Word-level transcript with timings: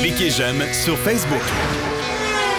Cliquez 0.00 0.30
j'aime 0.30 0.62
sur 0.72 0.96
Facebook. 0.96 1.42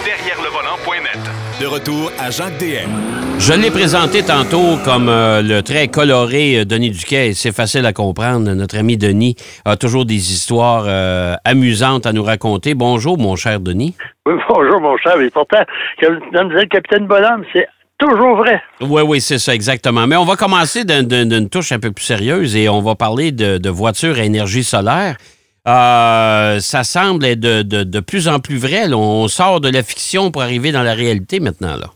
Derrière 0.04 0.40
le 0.42 0.48
volant.net. 0.50 1.18
De 1.60 1.66
retour 1.66 2.10
à 2.18 2.30
Jacques 2.30 2.58
DM. 2.58 2.90
Je 3.38 3.52
l'ai 3.52 3.70
présenté 3.70 4.22
tantôt 4.22 4.78
comme 4.84 5.08
euh, 5.08 5.42
le 5.42 5.62
très 5.62 5.88
coloré 5.88 6.60
euh, 6.60 6.64
Denis 6.64 6.90
Duquet. 6.90 7.32
C'est 7.34 7.54
facile 7.54 7.84
à 7.86 7.92
comprendre. 7.92 8.52
Notre 8.52 8.78
ami 8.78 8.96
Denis 8.96 9.36
a 9.64 9.76
toujours 9.76 10.06
des 10.06 10.32
histoires 10.32 10.84
euh, 10.86 11.34
amusantes 11.44 12.06
à 12.06 12.12
nous 12.12 12.22
raconter. 12.22 12.74
Bonjour, 12.74 13.18
mon 13.18 13.36
cher 13.36 13.60
Denis. 13.60 13.94
Oui, 14.24 14.34
bonjour, 14.48 14.80
mon 14.80 14.96
cher. 14.98 15.16
Mais 15.18 15.30
pourtant, 15.30 15.64
comme 16.00 16.48
disait 16.48 16.60
le 16.62 16.68
capitaine 16.68 17.06
Bonhomme, 17.08 17.42
c'est 17.52 17.66
toujours 17.98 18.36
vrai. 18.36 18.62
Oui, 18.80 19.02
oui, 19.02 19.20
c'est 19.20 19.38
ça, 19.38 19.52
exactement. 19.52 20.06
Mais 20.06 20.14
on 20.14 20.24
va 20.24 20.36
commencer 20.36 20.84
d'une 20.84 21.48
touche 21.48 21.72
un 21.72 21.80
peu 21.80 21.90
plus 21.90 22.04
sérieuse 22.04 22.54
et 22.54 22.68
on 22.68 22.80
va 22.80 22.94
parler 22.94 23.32
de, 23.32 23.68
voitures 23.68 24.16
à 24.18 24.22
énergie 24.22 24.62
solaire. 24.62 25.16
Ça 25.66 26.84
semble 26.84 27.24
être 27.24 27.40
de, 27.40 28.00
plus 28.00 28.28
en 28.28 28.40
plus 28.40 28.58
vrai. 28.58 28.92
On 28.92 29.28
sort 29.28 29.60
de 29.60 29.70
la 29.70 29.82
fiction 29.82 30.30
pour 30.30 30.42
arriver 30.42 30.72
dans 30.72 30.82
la 30.82 30.94
réalité 30.94 31.40
maintenant. 31.40 31.76
Là. 31.76 31.86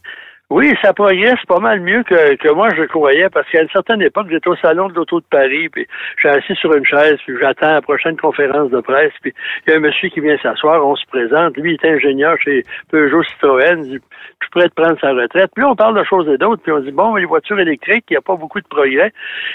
Oui, 0.49 0.73
ça 0.81 0.93
progresse 0.93 1.45
pas 1.49 1.59
mal 1.59 1.81
mieux 1.81 2.05
que, 2.05 2.37
que 2.37 2.53
moi 2.53 2.69
je 2.77 2.85
croyais, 2.85 3.29
parce 3.31 3.51
qu'à 3.51 3.63
une 3.63 3.69
certaine 3.71 4.01
époque, 4.01 4.29
j'étais 4.31 4.49
au 4.49 4.55
salon 4.55 4.89
de 4.89 4.95
l'auto 4.95 5.19
de 5.19 5.27
Paris, 5.29 5.69
puis 5.69 5.89
suis 6.19 6.29
assis 6.29 6.55
sur 6.55 6.73
une 6.73 6.85
chaise, 6.85 7.17
puis 7.27 7.35
j'attends 7.41 7.73
la 7.73 7.83
prochaine 7.83 8.17
conférence 8.17 8.71
de 8.71 8.81
presse, 8.81 9.13
puis 9.23 9.35
il 9.67 9.71
y 9.71 9.75
a 9.75 9.79
un 9.79 9.81
monsieur 9.81 10.09
qui 10.09 10.21
vient 10.21 10.39
s'asseoir, 10.39 10.87
on 10.87 10.95
se 10.95 11.05
présente, 11.07 11.57
lui 11.57 11.73
il 11.75 11.85
est 11.85 11.97
ingénieur 11.97 12.37
chez 12.41 12.63
Peugeot 12.93 13.25
Citroën, 13.25 13.83
je 13.83 13.99
suis 14.45 14.51
prêt 14.53 14.69
de 14.69 14.73
prendre 14.75 15.01
sa 15.01 15.13
retraite. 15.13 15.51
Puis 15.55 15.65
on 15.65 15.75
parle 15.75 15.99
de 15.99 16.05
choses 16.05 16.29
et 16.29 16.39
d'autres, 16.39 16.63
puis 16.63 16.71
on 16.71 16.79
dit, 16.79 16.93
bon, 16.93 17.17
les 17.17 17.25
voitures 17.25 17.59
électriques, 17.59 18.05
il 18.11 18.13
n'y 18.13 18.19
a 18.19 18.23
pas 18.23 18.37
beaucoup 18.37 18.61
de 18.61 18.69
progrès. 18.69 19.13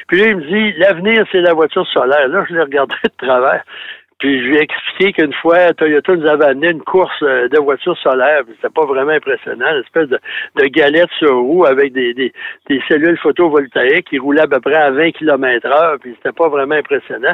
Puis 0.08 0.20
là, 0.20 0.28
il 0.28 0.38
me 0.38 0.42
dit, 0.42 0.78
l'avenir, 0.78 1.24
c'est 1.32 1.40
la 1.40 1.54
voiture 1.54 1.88
solaire. 1.88 2.28
Là, 2.28 2.44
je 2.50 2.56
l'ai 2.56 2.62
regardé 2.62 2.96
de 3.04 3.26
travers. 3.26 3.64
Puis 4.22 4.40
je 4.40 4.50
lui 4.50 4.58
ai 4.58 4.62
expliqué 4.62 5.14
qu'une 5.14 5.34
fois, 5.34 5.74
Toyota 5.74 6.16
nous 6.16 6.28
avait 6.28 6.46
amené 6.46 6.70
une 6.70 6.84
course 6.84 7.24
euh, 7.24 7.48
de 7.48 7.58
voitures 7.58 7.98
solaires. 7.98 8.44
C'était 8.48 8.72
pas 8.72 8.86
vraiment 8.86 9.14
impressionnant. 9.14 9.66
Une 9.72 9.82
espèce 9.82 10.10
de, 10.10 10.68
galette 10.68 11.10
sur 11.18 11.40
roue 11.40 11.66
avec 11.66 11.92
des, 11.92 12.14
des, 12.14 12.32
des, 12.70 12.82
cellules 12.88 13.18
photovoltaïques 13.18 14.10
qui 14.10 14.20
roulaient 14.20 14.44
à 14.44 14.48
peu 14.48 14.60
près 14.60 14.76
à 14.76 14.92
20 14.92 15.14
km 15.14 15.68
heure. 15.68 15.98
Puis 16.00 16.14
c'était 16.18 16.36
pas 16.36 16.50
vraiment 16.50 16.76
impressionnant. 16.76 17.34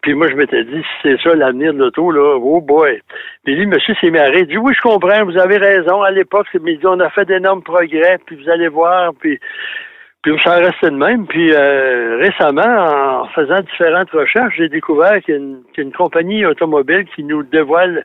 Puis 0.00 0.14
moi, 0.14 0.28
je 0.30 0.36
m'étais 0.36 0.64
dit, 0.64 0.80
si 0.80 0.86
c'est 1.02 1.20
ça 1.20 1.36
l'avenir 1.36 1.74
de 1.74 1.80
l'auto, 1.80 2.10
là, 2.10 2.38
oh 2.40 2.62
boy. 2.62 3.02
Puis 3.44 3.54
lui, 3.54 3.66
monsieur 3.66 3.94
s'est 4.00 4.10
marré. 4.10 4.40
Il 4.40 4.46
dit, 4.46 4.56
oui, 4.56 4.72
je 4.74 4.80
comprends, 4.80 5.26
vous 5.26 5.36
avez 5.36 5.58
raison. 5.58 6.00
À 6.00 6.10
l'époque, 6.10 6.46
on 6.84 7.00
a 7.00 7.10
fait 7.10 7.26
d'énormes 7.26 7.62
progrès. 7.62 8.16
Puis 8.24 8.42
vous 8.42 8.48
allez 8.48 8.68
voir. 8.68 9.12
Puis 9.20 9.38
puis 10.24 10.40
ça 10.42 10.54
restait 10.54 10.90
de 10.90 10.96
même. 10.96 11.26
Puis 11.26 11.52
euh, 11.52 12.16
récemment, 12.18 13.22
en 13.22 13.28
faisant 13.28 13.60
différentes 13.60 14.10
recherches, 14.10 14.54
j'ai 14.56 14.70
découvert 14.70 15.20
qu'il 15.22 15.34
y, 15.34 15.80
a 15.80 15.82
une 15.82 15.92
compagnie 15.92 16.46
automobile 16.46 17.04
qui 17.14 17.22
nous 17.24 17.42
dévoile, 17.42 18.04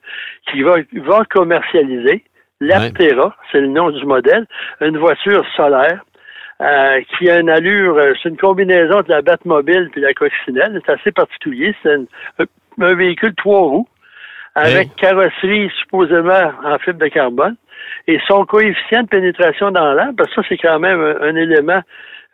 qui 0.52 0.62
va, 0.62 0.76
va 0.94 1.24
commercialiser 1.30 2.24
l'Aptera, 2.60 3.34
c'est 3.52 3.62
le 3.62 3.68
nom 3.68 3.90
du 3.90 4.06
modèle, 4.06 4.46
une 4.82 4.98
voiture 4.98 5.46
solaire. 5.56 6.04
Euh, 6.62 7.00
qui 7.18 7.30
a 7.30 7.40
une 7.40 7.50
allure, 7.50 7.96
euh, 7.96 8.12
c'est 8.22 8.28
une 8.28 8.36
combinaison 8.36 9.00
de 9.00 9.08
la 9.08 9.22
Batmobile 9.22 9.88
puis 9.94 10.02
la 10.02 10.14
coccinelle. 10.14 10.82
C'est 10.86 10.92
assez 10.92 11.12
particulier. 11.14 11.74
C'est 11.82 11.96
un, 11.96 12.96
véhicule 12.96 13.34
trois 13.36 13.62
roues 13.62 13.88
avec 14.60 14.96
carrosserie 14.96 15.70
supposément 15.80 16.52
en 16.64 16.78
fibre 16.80 17.00
de 17.00 17.08
carbone. 17.08 17.56
Et 18.08 18.20
son 18.28 18.46
coefficient 18.46 19.04
de 19.04 19.08
pénétration 19.08 19.72
dans 19.72 19.94
l'air, 19.94 20.10
parce 20.18 20.30
que 20.30 20.42
ça, 20.42 20.48
c'est 20.50 20.58
quand 20.58 20.80
même 20.80 21.00
un, 21.00 21.36
élément 21.36 21.82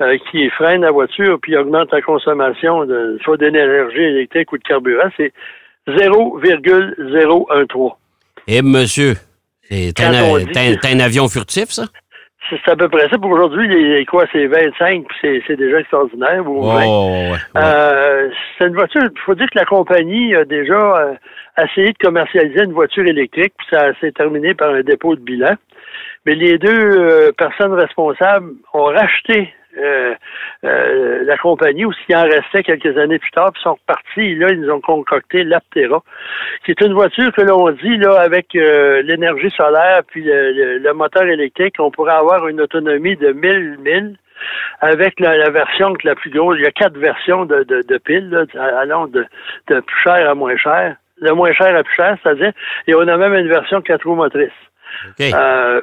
euh, 0.02 0.18
qui 0.30 0.50
freine 0.52 0.82
la 0.82 0.92
voiture 0.92 1.40
puis 1.42 1.58
augmente 1.58 1.92
la 1.92 2.02
consommation 2.02 2.86
de, 2.86 3.18
soit 3.24 3.38
d'énergie 3.38 4.02
électrique 4.02 4.52
ou 4.52 4.58
de 4.58 4.64
carburant, 4.64 5.10
c'est 5.18 5.34
0,013. 5.88 7.92
Eh, 8.48 8.62
monsieur, 8.62 9.14
c'est 9.70 10.00
un, 10.02 11.00
avion 11.00 11.28
furtif, 11.28 11.70
ça? 11.70 11.86
C'est 12.50 12.70
à 12.70 12.76
peu 12.76 12.90
près 12.90 13.10
ça. 13.10 13.18
Pour 13.18 13.32
aujourd'hui, 13.32 13.68
les, 13.68 14.06
quoi, 14.06 14.26
c'est 14.32 14.46
25, 14.46 15.06
puis 15.08 15.44
c'est 15.48 15.56
déjà 15.56 15.80
extraordinaire. 15.80 16.44
oh, 16.46 16.78
euh, 17.58 18.30
c'est 18.58 18.68
une 18.68 18.76
voiture, 18.76 19.02
il 19.04 19.20
faut 19.22 19.34
dire 19.34 19.48
que 19.48 19.58
la 19.58 19.66
compagnie 19.66 20.36
a 20.36 20.46
déjà 20.46 20.76
euh, 20.76 21.14
essayé 21.64 21.94
de 21.94 21.98
commercialiser 21.98 22.64
une 22.64 22.74
voiture 22.74 23.06
électrique, 23.06 23.54
puis 23.58 23.68
ça 23.72 23.94
s'est 24.00 24.12
terminé 24.12 24.54
par 24.54 24.72
un 24.72 24.82
dépôt 24.82 25.16
de 25.16 25.22
bilan. 25.22 25.56
Mais 26.26 26.36
les 26.36 26.58
deux 26.58 26.70
euh, 26.70 27.32
personnes 27.38 27.74
responsables 27.74 28.52
ont 28.74 28.86
racheté 28.86 29.54
euh, 29.78 30.14
euh, 30.64 31.24
la 31.26 31.38
compagnie, 31.38 31.86
ou 31.86 31.94
s'il 31.94 32.16
en 32.16 32.24
restait 32.24 32.64
quelques 32.64 32.98
années 32.98 33.20
plus 33.20 33.32
tard, 33.32 33.52
puis 33.52 33.62
sont 33.62 33.74
repartis. 33.74 34.36
là, 34.36 34.48
ils 34.52 34.72
ont 34.72 34.82
concocté 34.82 35.44
l'Aptera, 35.44 36.02
qui 36.66 36.72
est 36.72 36.82
une 36.82 36.94
voiture 36.94 37.32
que 37.34 37.42
l'on 37.42 37.70
dit, 37.72 37.98
là, 37.98 38.22
avec 38.22 38.54
l'énergie 38.54 39.52
solaire 39.52 40.02
puis 40.08 40.24
le, 40.26 40.94
moteur 40.94 41.24
électrique, 41.24 41.76
on 41.80 41.92
pourrait 41.92 42.14
avoir 42.14 42.48
une 42.48 42.62
autonomie 42.62 43.18
de 43.18 43.34
1000 43.34 43.78
1000 43.84 44.18
avec 44.80 45.20
la, 45.20 45.50
version 45.50 45.94
la 46.04 46.16
plus 46.16 46.30
grosse. 46.30 46.56
Il 46.58 46.64
y 46.64 46.68
a 46.68 46.72
quatre 46.72 46.98
versions 46.98 47.46
de, 47.46 47.64
de, 47.64 47.98
piles, 47.98 48.30
là, 48.30 48.46
allant 48.80 49.08
de, 49.08 49.26
de 49.68 49.80
plus 49.82 50.02
cher 50.04 50.30
à 50.30 50.36
moins 50.36 50.58
cher. 50.58 50.96
Le 51.22 51.32
moins 51.34 51.54
cher 51.54 51.76
à 51.76 51.84
plus 51.84 51.96
cher, 51.96 52.18
c'est-à-dire, 52.22 52.52
et 52.88 52.96
on 52.96 53.08
a 53.08 53.18
même 53.18 53.34
une 53.34 53.48
version 53.48 53.82
quatre 53.82 54.06
roues 54.06 54.16
motrices. 54.16 54.52
Euh, 55.22 55.82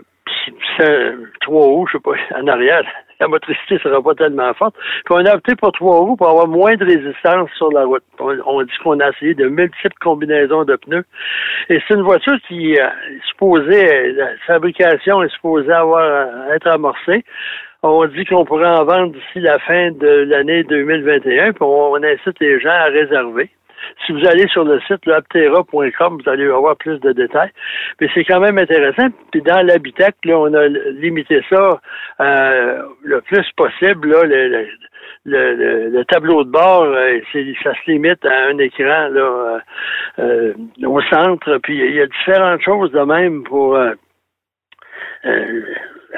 c'est 0.76 1.15
trois 1.41 1.66
roues, 1.66 1.87
je 1.87 1.98
sais 1.98 2.03
pas, 2.03 2.12
en 2.38 2.47
arrière, 2.47 2.82
la 3.20 3.28
motricité 3.28 3.78
sera 3.78 4.03
pas 4.03 4.15
tellement 4.15 4.53
forte. 4.54 4.75
Puis 5.04 5.15
on 5.15 5.25
a 5.25 5.34
opté 5.34 5.54
pour 5.56 5.72
trois 5.72 5.98
roues 6.00 6.16
pour 6.16 6.28
avoir 6.28 6.48
moins 6.48 6.75
de 6.75 6.84
résistance 6.84 7.50
sur 7.56 7.71
la 7.72 7.84
route. 7.84 8.03
On, 8.19 8.62
dit 8.62 8.72
qu'on 8.82 9.00
a 9.00 9.10
essayé 9.10 9.34
de 9.34 9.47
multiples 9.48 9.97
combinaisons 10.00 10.65
de 10.65 10.76
pneus. 10.76 11.04
Et 11.69 11.81
c'est 11.87 11.94
une 11.94 12.03
voiture 12.03 12.37
qui 12.48 12.78
euh, 12.78 12.87
est 12.87 13.28
supposée, 13.28 14.12
la 14.12 14.28
fabrication 14.47 15.22
est 15.22 15.32
supposée 15.32 15.72
avoir 15.72 16.03
euh, 16.03 16.54
être 16.54 16.66
amorcée. 16.69 17.25
On 17.84 18.06
dit 18.06 18.25
qu'on 18.25 18.44
pourrait 18.44 18.69
en 18.69 18.84
vendre 18.84 19.12
d'ici 19.12 19.41
la 19.41 19.59
fin 19.59 19.91
de 19.91 20.25
l'année 20.28 20.62
2021, 20.62 21.53
puis 21.53 21.65
on 21.65 21.97
incite 21.97 22.38
les 22.41 22.60
gens 22.60 22.71
à 22.71 22.84
réserver. 22.84 23.50
Si 24.06 24.12
vous 24.12 24.26
allez 24.26 24.47
sur 24.48 24.65
le 24.65 24.81
site 24.81 25.06
aptera.com, 25.09 26.20
vous 26.22 26.31
allez 26.31 26.44
avoir 26.44 26.76
plus 26.76 26.98
de 27.00 27.12
détails. 27.12 27.50
Mais 28.00 28.09
c'est 28.15 28.25
quand 28.25 28.41
même 28.41 28.59
intéressant. 28.59 29.09
Puis 29.31 29.43
dans 29.43 29.65
l'habitacle, 29.65 30.32
on 30.32 30.53
a 30.54 30.66
limité 30.66 31.43
ça 31.48 31.81
euh, 32.21 32.82
le 33.03 33.21
plus 33.21 33.47
possible. 33.56 34.10
Là, 34.10 34.25
le, 34.25 35.88
le, 35.91 36.04
tableau 36.04 36.44
de 36.44 36.50
bord, 36.50 36.84
euh, 36.84 37.21
ça 37.62 37.72
se 37.75 37.91
limite 37.91 38.25
à 38.25 38.47
un 38.48 38.59
écran 38.59 39.10
euh, 40.19 40.53
au 40.84 41.00
centre. 41.03 41.59
Puis 41.62 41.78
il 41.78 41.94
y 41.94 42.00
a 42.00 42.06
différentes 42.06 42.62
choses 42.62 42.91
de 42.92 43.00
même 43.00 43.44
pour 43.44 43.78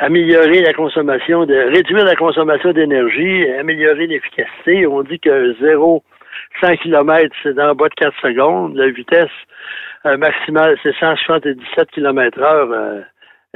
améliorer 0.01 0.61
la 0.63 0.73
consommation, 0.73 1.41
réduire 1.41 2.05
la 2.05 2.17
consommation 2.17 2.73
d'énergie, 2.73 3.47
améliorer 3.53 4.07
l'efficacité. 4.07 4.87
On 4.87 5.03
dit 5.03 5.21
que 5.21 5.55
zéro 5.61 6.03
100 6.61 6.77
km, 6.77 7.35
c'est 7.43 7.55
dans 7.55 7.69
le 7.69 7.75
bas 7.75 7.89
de 7.89 7.95
4 7.95 8.15
secondes. 8.21 8.77
La 8.77 8.89
vitesse 8.89 9.31
euh, 10.07 10.17
maximale, 10.17 10.77
c'est 10.83 10.95
177 10.95 11.91
km 11.91 12.41
heure. 12.41 12.69
Euh, 12.71 13.01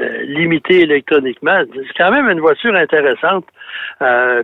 euh, 0.01 0.23
limitée 0.23 0.83
électroniquement. 0.83 1.61
C'est 1.75 1.97
quand 1.97 2.13
même 2.13 2.31
une 2.31 2.39
voiture 2.39 2.73
intéressante. 2.73 3.45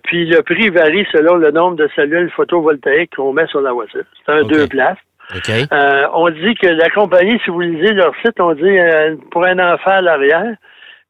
puis 0.03 0.26
le 0.26 0.42
prix 0.42 0.69
varie 0.69 1.06
selon 1.12 1.37
le 1.37 1.53
nombre 1.53 1.76
de 1.76 1.88
cellules 1.94 2.28
photovoltaïques 2.32 3.15
qu'on 3.15 3.32
met 3.32 3.47
sur 3.47 3.60
la 3.60 3.72
voiture. 3.72 4.03
C'est 4.26 4.32
un 4.32 4.42
deux 4.42 4.66
places. 4.66 4.98
on 6.12 6.28
dit 6.31 6.56
que 6.56 6.66
la 6.66 6.91
compagnie, 6.91 7.38
si 7.44 7.50
vous 7.53 7.60
lisez 7.60 7.92
leur 7.92 8.12
site, 8.16 8.41
on 8.41 8.53
dit 8.54 8.76
pour 9.31 9.47
un 9.47 9.60
enfant 9.60 9.92
à 9.92 10.00
l'arrière. 10.00 10.56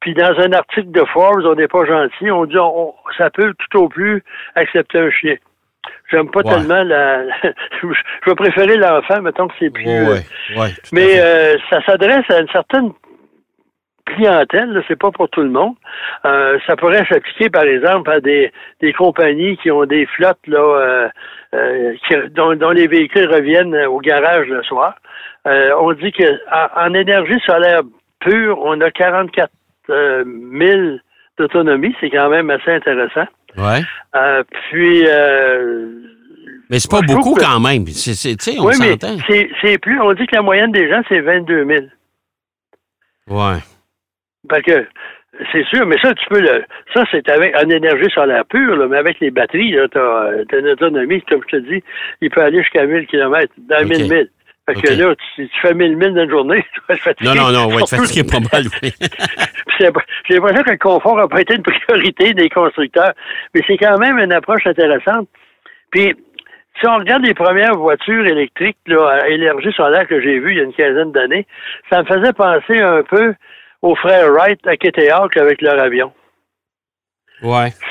Puis 0.00 0.12
dans 0.12 0.38
un 0.38 0.53
article 0.53 0.91
de 0.91 1.05
Forbes, 1.06 1.47
on 1.47 1.55
n'est 1.55 1.66
pas 1.66 1.87
gentil. 1.87 2.31
On 2.31 2.44
dit 2.44 2.59
on, 2.59 2.93
ça 3.16 3.31
peut 3.31 3.55
tout 3.55 3.78
au 3.78 3.88
plus 3.88 4.22
accepter 4.55 4.99
un 4.99 5.11
chien. 5.11 5.37
J'aime 6.11 6.31
pas 6.31 6.43
tellement 6.43 6.83
la. 6.83 7.25
je 7.43 7.87
vais 8.27 8.34
préférer 8.34 8.77
l'enfant, 8.77 9.21
mettons 9.22 9.49
que 9.49 9.55
c'est 9.59 9.71
plus. 9.71 9.89
Euh, 9.89 10.17
mais 10.93 11.19
euh, 11.19 11.56
ça 11.70 11.82
s'adresse 11.85 12.29
à 12.31 12.41
une 12.41 12.49
certaine 12.49 12.93
clientèle, 14.05 14.82
c'est 14.87 14.99
pas 14.99 15.11
pour 15.11 15.31
tout 15.31 15.41
le 15.41 15.49
monde. 15.49 15.75
Euh, 16.26 16.58
ça 16.67 16.76
pourrait 16.76 17.06
s'appliquer, 17.08 17.49
par 17.49 17.64
exemple, 17.64 18.11
à 18.11 18.20
des, 18.20 18.53
des 18.81 18.93
compagnies 18.93 19.56
qui 19.56 19.70
ont 19.70 19.87
des 19.87 20.06
flottes 20.06 20.47
là, 20.47 21.11
qui, 22.06 22.14
dont, 22.31 22.55
dont, 22.55 22.70
les 22.70 22.87
véhicules 22.87 23.32
reviennent 23.32 23.75
au 23.87 23.99
garage 24.00 24.47
le 24.49 24.62
soir. 24.62 24.94
on 25.47 25.93
dit 25.94 26.12
que 26.12 26.38
en, 26.76 26.93
énergie 26.93 27.41
solaire 27.47 27.81
pure, 28.20 28.58
on 28.62 28.79
a 28.82 28.91
44 28.91 29.50
000 29.88 30.99
d'autonomie. 31.38 31.97
C'est 31.99 32.11
quand 32.11 32.29
même 32.29 32.50
assez 32.50 32.73
intéressant. 32.73 33.26
Ouais. 33.56 33.83
Euh, 34.17 34.43
puis. 34.71 35.05
Euh, 35.06 35.89
mais 36.71 36.79
c'est 36.79 36.91
pas 36.91 37.03
beaucoup 37.03 37.35
quand 37.35 37.61
même. 37.61 37.87
C'est, 37.87 38.59
on 38.59 38.67
oui, 38.67 38.75
mais 38.81 38.97
c'est, 39.62 39.79
plus. 39.79 40.01
On 40.01 40.12
dit 40.15 40.27
que 40.27 40.35
la 40.35 40.43
moyenne 40.43 40.73
des 40.73 40.89
gens, 40.89 41.03
c'est 41.09 41.21
22 41.21 41.67
000. 41.67 41.85
Ouais. 43.29 43.59
Parce 44.49 44.62
que 44.62 44.87
c'est 45.53 45.65
sûr, 45.67 45.87
mais 45.87 45.97
ça, 46.01 46.15
tu 46.15 46.27
peux 46.29 46.41
le. 46.41 46.65
Ça, 46.95 47.05
c'est 47.11 47.29
avec 47.29 47.55
en 47.56 47.69
énergie 47.69 48.11
solaire 48.15 48.45
pure, 48.47 48.89
mais 48.89 48.97
avec 48.97 49.21
les 49.21 49.31
batteries, 49.31 49.77
tu 49.93 49.99
as, 49.99 50.59
une 50.59 50.69
autonomie, 50.69 51.23
comme 51.23 51.43
je 51.51 51.56
te 51.56 51.62
dis, 51.62 51.83
il 52.21 52.31
peut 52.31 52.43
aller 52.43 52.59
jusqu'à 52.62 52.87
1000 52.87 53.06
km, 53.06 53.53
dans 53.69 53.87
1000 53.87 54.09
1000. 54.09 54.31
Fait 54.66 54.81
que 54.81 54.94
là, 54.94 55.14
tu, 55.37 55.49
fais 55.61 55.75
1000 55.75 55.96
milles 55.96 56.14
d'une 56.14 56.31
journée, 56.31 56.64
tu 56.75 56.81
vas 56.88 56.96
fatigué. 56.96 57.28
Non, 57.28 57.34
non, 57.34 57.69
non, 57.69 57.78
être 57.78 57.88
fatigué 57.96 58.25
pas 58.25 58.40
mal, 58.52 58.64
oui. 58.82 58.93
J'ai 59.78 59.87
l'impression 60.37 60.62
que 60.62 60.70
le 60.70 60.78
confort 60.78 61.16
n'a 61.16 61.28
pas 61.28 61.43
été 61.43 61.55
une 61.56 61.62
priorité 61.62 62.32
des 62.32 62.49
constructeurs, 62.49 63.12
mais 63.55 63.61
c'est 63.66 63.76
quand 63.76 63.99
même 63.99 64.19
une 64.19 64.32
approche 64.32 64.66
intéressante. 64.66 65.28
Puis, 65.90 66.14
si 66.81 66.87
on 66.88 66.96
regarde 66.96 67.25
les 67.25 67.34
premières 67.34 67.75
voitures 67.75 68.26
électriques 68.26 68.78
là, 68.87 69.20
à 69.22 69.28
énergie 69.28 69.72
solaire 69.72 70.08
que 70.08 70.20
j'ai 70.20 70.38
vues 70.38 70.52
il 70.52 70.56
y 70.58 70.61
a 70.61 70.64
une 70.64 70.72
quinzaine 70.72 71.12
d'années, 71.12 71.46
ça 71.90 72.02
me 72.02 72.06
faisait 72.06 72.32
penser 72.32 72.81
un 72.81 73.02
peu 73.02 73.34
aux 73.82 73.94
frères 73.96 74.31
Wright 74.32 74.67
à 74.67 74.76
Kitty 74.76 75.08
avec 75.10 75.60
leur 75.60 75.78
avion. 75.78 76.12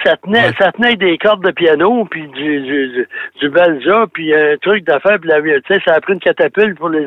Ça 0.04 0.18
tenait, 0.18 0.52
ça 0.60 0.72
tenait 0.72 0.96
des 0.96 1.18
cordes 1.18 1.44
de 1.44 1.52
piano, 1.52 2.06
puis 2.06 2.28
du, 2.28 2.62
du, 2.62 3.08
du, 3.40 3.50
balsa, 3.50 4.06
puis 4.12 4.34
un 4.34 4.58
truc 4.58 4.84
d'affaires, 4.84 5.20
puis 5.20 5.30
la, 5.30 5.40
ça 5.86 5.94
a 5.94 6.02
pris 6.02 6.14
une 6.14 6.20
catapulte 6.20 6.78
pour 6.78 6.90
les, 6.90 7.06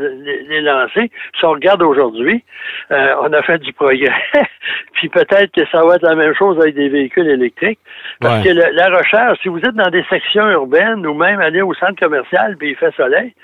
les, 0.48 0.60
lancer. 0.60 1.10
Si 1.38 1.44
on 1.44 1.50
regarde 1.50 1.82
aujourd'hui, 1.82 2.44
euh, 2.92 3.14
on 3.22 3.32
a 3.32 3.42
fait 3.42 3.58
du 3.58 3.72
progrès. 3.72 4.12
puis 4.92 5.08
peut-être 5.08 5.52
que 5.52 5.66
ça 5.72 5.82
va 5.84 5.96
être 5.96 6.02
la 6.02 6.14
même 6.14 6.34
chose 6.34 6.58
avec 6.60 6.76
des 6.76 6.88
véhicules 6.88 7.28
électriques. 7.28 7.80
Parce 8.20 8.44
que 8.44 8.50
la 8.50 8.96
recherche, 8.96 9.38
si 9.42 9.48
vous 9.48 9.58
êtes 9.58 9.74
dans 9.74 9.90
des 9.90 10.04
sections 10.04 10.48
urbaines 10.48 11.04
ou 11.04 11.14
même 11.14 11.40
aller 11.40 11.62
au 11.62 11.74
centre 11.74 11.98
commercial, 11.98 12.56
puis 12.56 12.70
il 12.70 12.76
fait 12.76 12.94
soleil, 12.94 13.34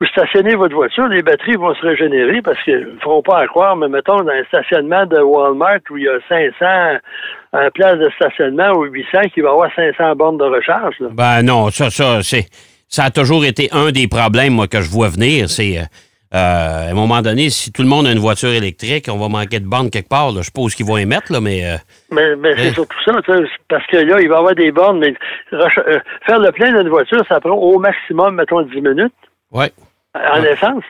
vous 0.00 0.06
stationnez 0.08 0.56
votre 0.56 0.74
voiture, 0.74 1.06
les 1.08 1.22
batteries 1.22 1.54
vont 1.54 1.74
se 1.74 1.82
régénérer 1.82 2.42
parce 2.42 2.60
qu'ils 2.64 2.80
ne 2.94 3.00
feront 3.00 3.22
pas 3.22 3.38
à 3.38 3.46
croire, 3.46 3.76
mais 3.76 3.88
mettons, 3.88 4.16
dans 4.16 4.32
un 4.32 4.44
stationnement 4.44 5.06
de 5.06 5.18
Walmart 5.18 5.78
où 5.90 5.96
il 5.96 6.04
y 6.04 6.08
a 6.08 6.18
500 6.28 6.98
un 7.52 7.70
place 7.70 7.98
de 7.98 8.10
stationnement 8.16 8.72
ou 8.72 8.84
800 8.84 9.28
qui 9.32 9.40
va 9.40 9.50
avoir 9.50 9.70
500 9.74 10.16
bornes 10.16 10.38
de 10.38 10.44
recharge. 10.44 10.96
Ben 11.12 11.42
non, 11.42 11.70
ça, 11.70 11.90
ça, 11.90 12.22
c'est, 12.22 12.46
ça 12.88 13.04
a 13.04 13.10
toujours 13.10 13.44
été 13.44 13.68
un 13.72 13.92
des 13.92 14.08
problèmes, 14.08 14.54
moi, 14.54 14.66
que 14.66 14.80
je 14.80 14.90
vois 14.90 15.08
venir. 15.08 15.48
C'est, 15.48 15.78
euh, 15.78 15.86
à 16.32 16.90
un 16.90 16.94
moment 16.94 17.22
donné, 17.22 17.48
si 17.50 17.70
tout 17.70 17.82
le 17.82 17.88
monde 17.88 18.08
a 18.08 18.12
une 18.12 18.18
voiture 18.18 18.48
électrique, 18.48 19.06
on 19.08 19.18
va 19.18 19.28
manquer 19.28 19.60
de 19.60 19.66
bornes 19.66 19.90
quelque 19.90 20.08
part. 20.08 20.32
Je 20.32 20.42
suppose 20.42 20.74
qu'ils 20.74 20.86
vont 20.86 20.96
émettre, 20.96 21.32
là, 21.32 21.40
mais... 21.40 21.64
Euh, 21.64 21.76
mais, 22.10 22.34
mais 22.34 22.56
c'est 22.56 22.72
surtout 22.72 22.96
ça, 23.04 23.12
parce 23.68 23.86
que 23.86 23.98
là, 23.98 24.20
il 24.20 24.28
va 24.28 24.34
y 24.34 24.38
avoir 24.38 24.54
des 24.56 24.72
bornes, 24.72 24.98
mais 24.98 25.14
euh, 25.52 25.68
faire 26.26 26.40
le 26.40 26.50
plein 26.50 26.72
d'une 26.72 26.88
voiture, 26.88 27.22
ça 27.28 27.38
prend 27.38 27.54
au 27.54 27.78
maximum, 27.78 28.34
mettons, 28.34 28.62
10 28.62 28.80
minutes. 28.80 29.14
Oui 29.52 29.66
en 30.14 30.42
essence. 30.44 30.84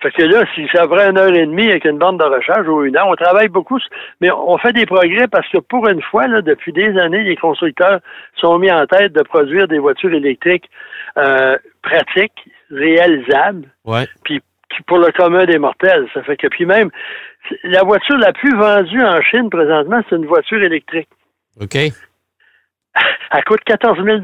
Fait 0.00 0.10
que 0.10 0.22
là, 0.22 0.44
si 0.54 0.68
ça 0.74 0.86
prend 0.86 1.08
une 1.10 1.18
heure 1.18 1.34
et 1.34 1.46
demie 1.46 1.70
avec 1.70 1.84
une 1.84 1.98
bande 1.98 2.18
de 2.18 2.24
recharge 2.24 2.68
ou 2.68 2.84
une 2.84 2.96
heure, 2.96 3.08
on 3.08 3.16
travaille 3.16 3.48
beaucoup, 3.48 3.78
mais 4.20 4.30
on 4.30 4.58
fait 4.58 4.72
des 4.72 4.84
progrès 4.84 5.26
parce 5.26 5.48
que 5.48 5.58
pour 5.58 5.88
une 5.88 6.02
fois, 6.02 6.26
là, 6.26 6.42
depuis 6.42 6.72
des 6.72 6.96
années, 6.98 7.24
les 7.24 7.36
constructeurs 7.36 8.00
sont 8.36 8.58
mis 8.58 8.70
en 8.70 8.86
tête 8.86 9.12
de 9.12 9.22
produire 9.22 9.68
des 9.68 9.78
voitures 9.78 10.12
électriques 10.12 10.68
euh, 11.16 11.56
pratiques, 11.82 12.44
réalisables, 12.70 13.68
puis 14.24 14.42
pour 14.86 14.98
le 14.98 15.10
commun 15.12 15.46
des 15.46 15.58
mortels. 15.58 16.06
Ça 16.12 16.22
fait 16.22 16.36
que 16.36 16.46
puis 16.48 16.66
même 16.66 16.90
la 17.64 17.82
voiture 17.82 18.18
la 18.18 18.32
plus 18.34 18.54
vendue 18.54 19.02
en 19.02 19.20
Chine 19.22 19.48
présentement, 19.48 20.02
c'est 20.08 20.16
une 20.16 20.26
voiture 20.26 20.62
électrique. 20.62 21.08
OK. 21.58 21.74
Elle 21.74 23.44
coûte 23.44 23.64
14 23.64 24.04
000 24.04 24.18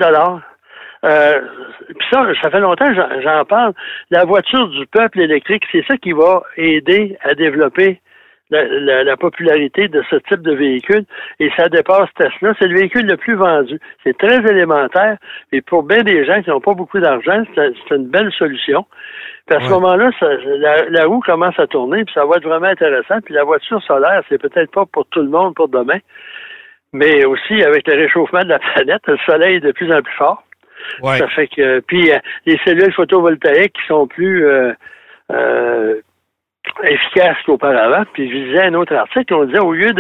euh, 1.05 1.41
puis 1.89 2.07
ça, 2.11 2.27
ça 2.43 2.51
fait 2.51 2.61
longtemps 2.61 2.89
que 2.93 3.23
j'en 3.23 3.45
parle. 3.45 3.73
La 4.11 4.25
voiture 4.25 4.69
du 4.69 4.87
peuple 4.87 5.21
électrique, 5.21 5.65
c'est 5.71 5.85
ça 5.87 5.97
qui 5.97 6.13
va 6.13 6.43
aider 6.57 7.17
à 7.23 7.35
développer 7.35 8.01
la, 8.51 9.17
popularité 9.17 9.89
de 9.89 10.03
ce 10.11 10.17
type 10.17 10.43
de 10.43 10.55
véhicule 10.55 11.05
et 11.41 11.51
ça 11.57 11.69
dépasse 11.69 12.09
Tesla. 12.17 12.55
C'est 12.59 12.69
le 12.69 12.79
véhicule 12.79 13.07
le 13.07 13.17
plus 13.17 13.35
vendu. 13.35 13.79
C'est 14.05 14.17
très 14.17 14.39
élémentaire 14.39 15.17
et 15.53 15.61
pour 15.61 15.83
bien 15.83 16.03
des 16.03 16.25
gens 16.25 16.43
qui 16.43 16.51
n'ont 16.51 16.61
pas 16.61 16.75
beaucoup 16.75 17.01
d'argent, 17.01 17.43
c'est 17.55 17.95
une 17.95 18.09
belle 18.09 18.33
solution. 18.33 18.87
Puis 19.47 19.57
à 19.57 19.61
ce 19.61 19.71
moment-là, 19.71 20.11
la, 20.21 20.89
la, 20.89 21.05
roue 21.07 21.21
commence 21.21 21.59
à 21.59 21.67
tourner 21.67 22.05
puis 22.05 22.15
ça 22.15 22.25
va 22.25 22.37
être 22.37 22.49
vraiment 22.49 22.67
intéressant. 22.67 23.21
Puis 23.25 23.35
la 23.35 23.45
voiture 23.45 23.83
solaire, 23.83 24.23
c'est 24.29 24.41
peut-être 24.41 24.71
pas 24.71 24.87
pour 24.87 25.07
tout 25.07 25.21
le 25.21 25.29
monde 25.29 25.55
pour 25.55 25.69
demain, 25.69 25.99
mais 26.93 27.25
aussi 27.25 27.63
avec 27.63 27.87
le 27.89 27.95
réchauffement 27.95 28.43
de 28.43 28.49
la 28.49 28.59
planète, 28.75 29.03
le 29.07 29.17
soleil 29.27 29.57
est 29.57 29.61
de 29.61 29.73
plus 29.73 29.93
en 29.93 30.01
plus 30.01 30.15
fort. 30.15 30.44
Ça 31.03 31.29
fait 31.29 31.49
que 31.49 31.81
puis 31.81 32.11
euh, 32.11 32.19
les 32.47 32.59
cellules 32.65 32.93
photovoltaïques 32.93 33.73
qui 33.73 33.87
sont 33.87 34.07
plus 34.07 34.47
euh, 34.47 34.73
euh, 35.33 36.01
efficaces 36.83 37.37
qu'auparavant. 37.47 38.05
Puis 38.13 38.31
je 38.31 38.47
disais 38.47 38.67
un 38.67 38.75
autre 38.75 38.95
article, 38.95 39.35
on 39.35 39.45
disait 39.45 39.61
au 39.61 39.73
lieu 39.73 39.93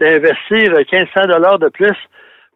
d'investir 0.00 0.72
1500 0.72 1.26
dollars 1.26 1.58
de 1.58 1.68
plus 1.68 1.96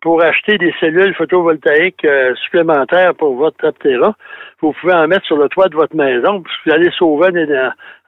pour 0.01 0.23
acheter 0.23 0.59
des 0.59 0.75
cellules 0.81 1.15
photovoltaïques 1.15 2.07
supplémentaires 2.45 3.15
pour 3.15 3.37
votre 3.37 3.67
Aptera, 3.67 4.15
vous 4.61 4.75
pouvez 4.75 4.93
en 4.93 5.09
mettre 5.09 5.25
sur 5.25 5.39
le 5.39 5.49
toit 5.49 5.69
de 5.69 5.77
votre 5.77 5.97
maison, 5.97 6.43
puis 6.43 6.53
vous 6.67 6.73
allez 6.73 6.91
sauver 6.91 7.31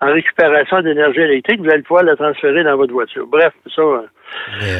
en 0.01 0.13
récupération 0.13 0.83
d'énergie 0.83 1.21
électrique, 1.21 1.61
vous 1.61 1.71
allez 1.71 1.83
pouvoir 1.83 2.05
la 2.05 2.17
transférer 2.17 2.63
dans 2.65 2.77
votre 2.77 2.93
voiture. 2.93 3.27
Bref, 3.27 3.53
ça, 3.75 3.83
euh, 3.83 4.03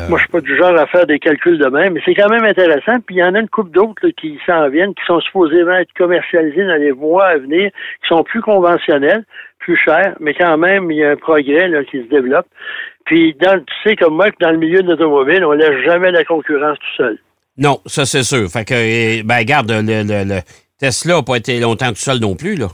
Moi, 0.09 0.19
je 0.19 0.25
suis 0.25 0.33
pas 0.33 0.41
du 0.41 0.57
genre 0.57 0.79
à 0.79 0.87
faire 0.87 1.07
des 1.07 1.19
calculs 1.19 1.59
de 1.59 1.69
même, 1.69 1.95
mais 1.95 2.03
c'est 2.05 2.15
quand 2.15 2.29
même 2.29 2.45
intéressant. 2.45 3.01
Puis 3.07 3.17
il 3.17 3.19
y 3.19 3.25
en 3.25 3.35
a 3.35 3.41
une 3.41 3.49
couple 3.49 3.71
d'autres 3.71 4.09
qui 4.11 4.39
s'en 4.45 4.69
viennent, 4.69 4.95
qui 4.95 5.05
sont 5.07 5.21
supposément 5.21 5.73
être 5.73 5.93
commercialisés 5.97 6.67
dans 6.67 6.79
les 6.79 6.93
mois 6.93 7.27
à 7.27 7.39
venir, 7.39 7.71
qui 8.03 8.09
sont 8.09 8.25
plus 8.25 8.43
conventionnels, 8.43 9.25
plus 9.59 9.79
chers, 9.79 10.15
mais 10.21 10.35
quand 10.35 10.59
même, 10.59 10.91
il 10.91 10.99
y 10.99 11.05
a 11.05 11.13
un 11.13 11.17
progrès 11.17 11.69
là, 11.69 11.83
qui 11.85 12.03
se 12.03 12.09
développe. 12.09 12.47
Puis 13.07 13.35
dans, 13.41 13.59
tu 13.59 13.75
sais 13.85 13.97
comme 13.97 14.17
moi 14.17 14.31
que 14.31 14.37
dans 14.41 14.51
le 14.51 14.59
milieu 14.59 14.83
de 14.83 14.91
l'automobile, 14.91 15.45
on 15.45 15.53
laisse 15.53 15.83
jamais 15.85 16.11
la 16.11 16.25
concurrence 16.25 16.79
tout 16.79 16.97
seul. 16.97 17.19
Non, 17.57 17.81
ça 17.87 18.05
c'est 18.05 18.23
sûr. 18.23 18.49
Fait 18.51 18.67
que 18.67 19.23
ben 19.23 19.43
garde 19.45 19.71
le, 19.71 19.81
le, 19.81 20.41
Tesla 20.79 21.15
n'a 21.17 21.23
pas 21.23 21.37
été 21.37 21.59
longtemps 21.59 21.89
tout 21.89 21.95
seul 21.97 22.19
non 22.19 22.37
plus, 22.37 22.57
là. 22.57 22.67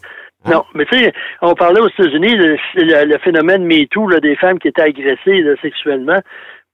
Hein? 0.44 0.50
Non, 0.50 0.64
mais 0.74 0.84
tu 0.86 0.98
sais, 0.98 1.12
on 1.40 1.54
parlait 1.54 1.80
aux 1.80 1.88
États-Unis, 1.88 2.34
le, 2.34 2.56
le, 2.74 3.18
phénomène 3.18 3.64
MeToo, 3.64 4.08
là, 4.08 4.20
des 4.20 4.36
femmes 4.36 4.58
qui 4.58 4.68
étaient 4.68 4.82
agressées 4.82 5.44
sexuellement. 5.60 6.20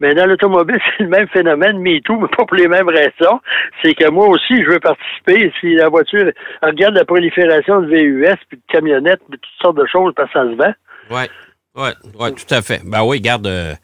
Mais 0.00 0.14
dans 0.14 0.26
l'automobile, 0.26 0.78
c'est 0.96 1.04
le 1.04 1.10
même 1.10 1.28
phénomène, 1.28 1.78
MeToo, 1.78 2.18
mais 2.20 2.28
pas 2.28 2.44
pour 2.44 2.56
les 2.56 2.68
mêmes 2.68 2.88
raisons. 2.88 3.40
C'est 3.82 3.94
que 3.94 4.08
moi 4.10 4.28
aussi, 4.28 4.62
je 4.62 4.70
veux 4.70 4.80
participer. 4.80 5.52
Si 5.60 5.74
la 5.74 5.88
voiture 5.88 6.30
regarde 6.62 6.94
la 6.94 7.04
prolifération 7.04 7.82
de 7.82 7.88
VUS, 7.88 8.36
puis 8.48 8.58
de 8.58 8.62
camionnettes, 8.72 9.20
puis 9.28 9.38
toutes 9.38 9.62
sortes 9.62 9.78
de 9.78 9.86
choses, 9.86 10.12
parce 10.16 10.32
que 10.32 10.38
ça 10.38 10.44
se 10.44 10.56
vend. 10.56 10.72
Oui, 11.10 11.22
oui, 11.74 11.88
ouais, 12.20 12.32
tout 12.32 12.54
à 12.54 12.62
fait. 12.62 12.80
Ben 12.84 13.04
oui, 13.04 13.20
garde. 13.20 13.46
Euh, 13.46 13.74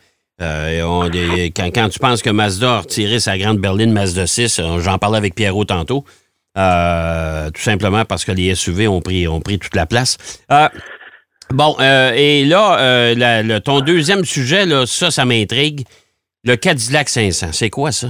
euh, 0.42 1.08
quand, 1.54 1.70
quand, 1.72 1.88
tu 1.88 2.00
penses 2.00 2.20
que 2.20 2.30
Mazda 2.30 2.74
a 2.74 2.80
retiré 2.80 3.20
sa 3.20 3.38
grande 3.38 3.58
berline 3.58 3.92
Mazda 3.92 4.26
6, 4.26 4.58
euh, 4.58 4.78
j'en 4.80 4.98
parlais 4.98 5.18
avec 5.18 5.36
Pierrot 5.36 5.64
tantôt, 5.64 6.04
tout 6.54 7.60
simplement 7.60 8.04
parce 8.04 8.24
que 8.24 8.32
les 8.32 8.54
SUV 8.54 8.88
ont 8.88 9.00
pris, 9.00 9.26
ont 9.28 9.40
pris 9.40 9.58
toute 9.58 9.74
la 9.74 9.86
place. 9.86 10.44
bon, 11.50 11.76
et 11.80 12.44
là, 12.44 13.14
la, 13.14 13.60
ton 13.60 13.80
deuxième 13.80 14.24
sujet, 14.24 14.66
là, 14.66 14.86
ça, 14.86 15.10
ça 15.10 15.24
m'intrigue. 15.24 15.84
Le 16.44 16.56
Cadillac 16.56 17.08
500, 17.08 17.48
c'est 17.52 17.70
quoi 17.70 17.90
ça? 17.90 18.08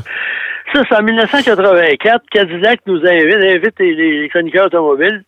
Ça, 0.74 0.82
c'est 0.88 0.96
en 0.96 1.04
1984. 1.04 2.24
Cadillac 2.32 2.80
nous 2.86 2.98
invite, 3.06 3.36
invite 3.36 3.78
les, 3.78 4.28
chroniqueurs 4.28 4.66
automobiles 4.66 5.22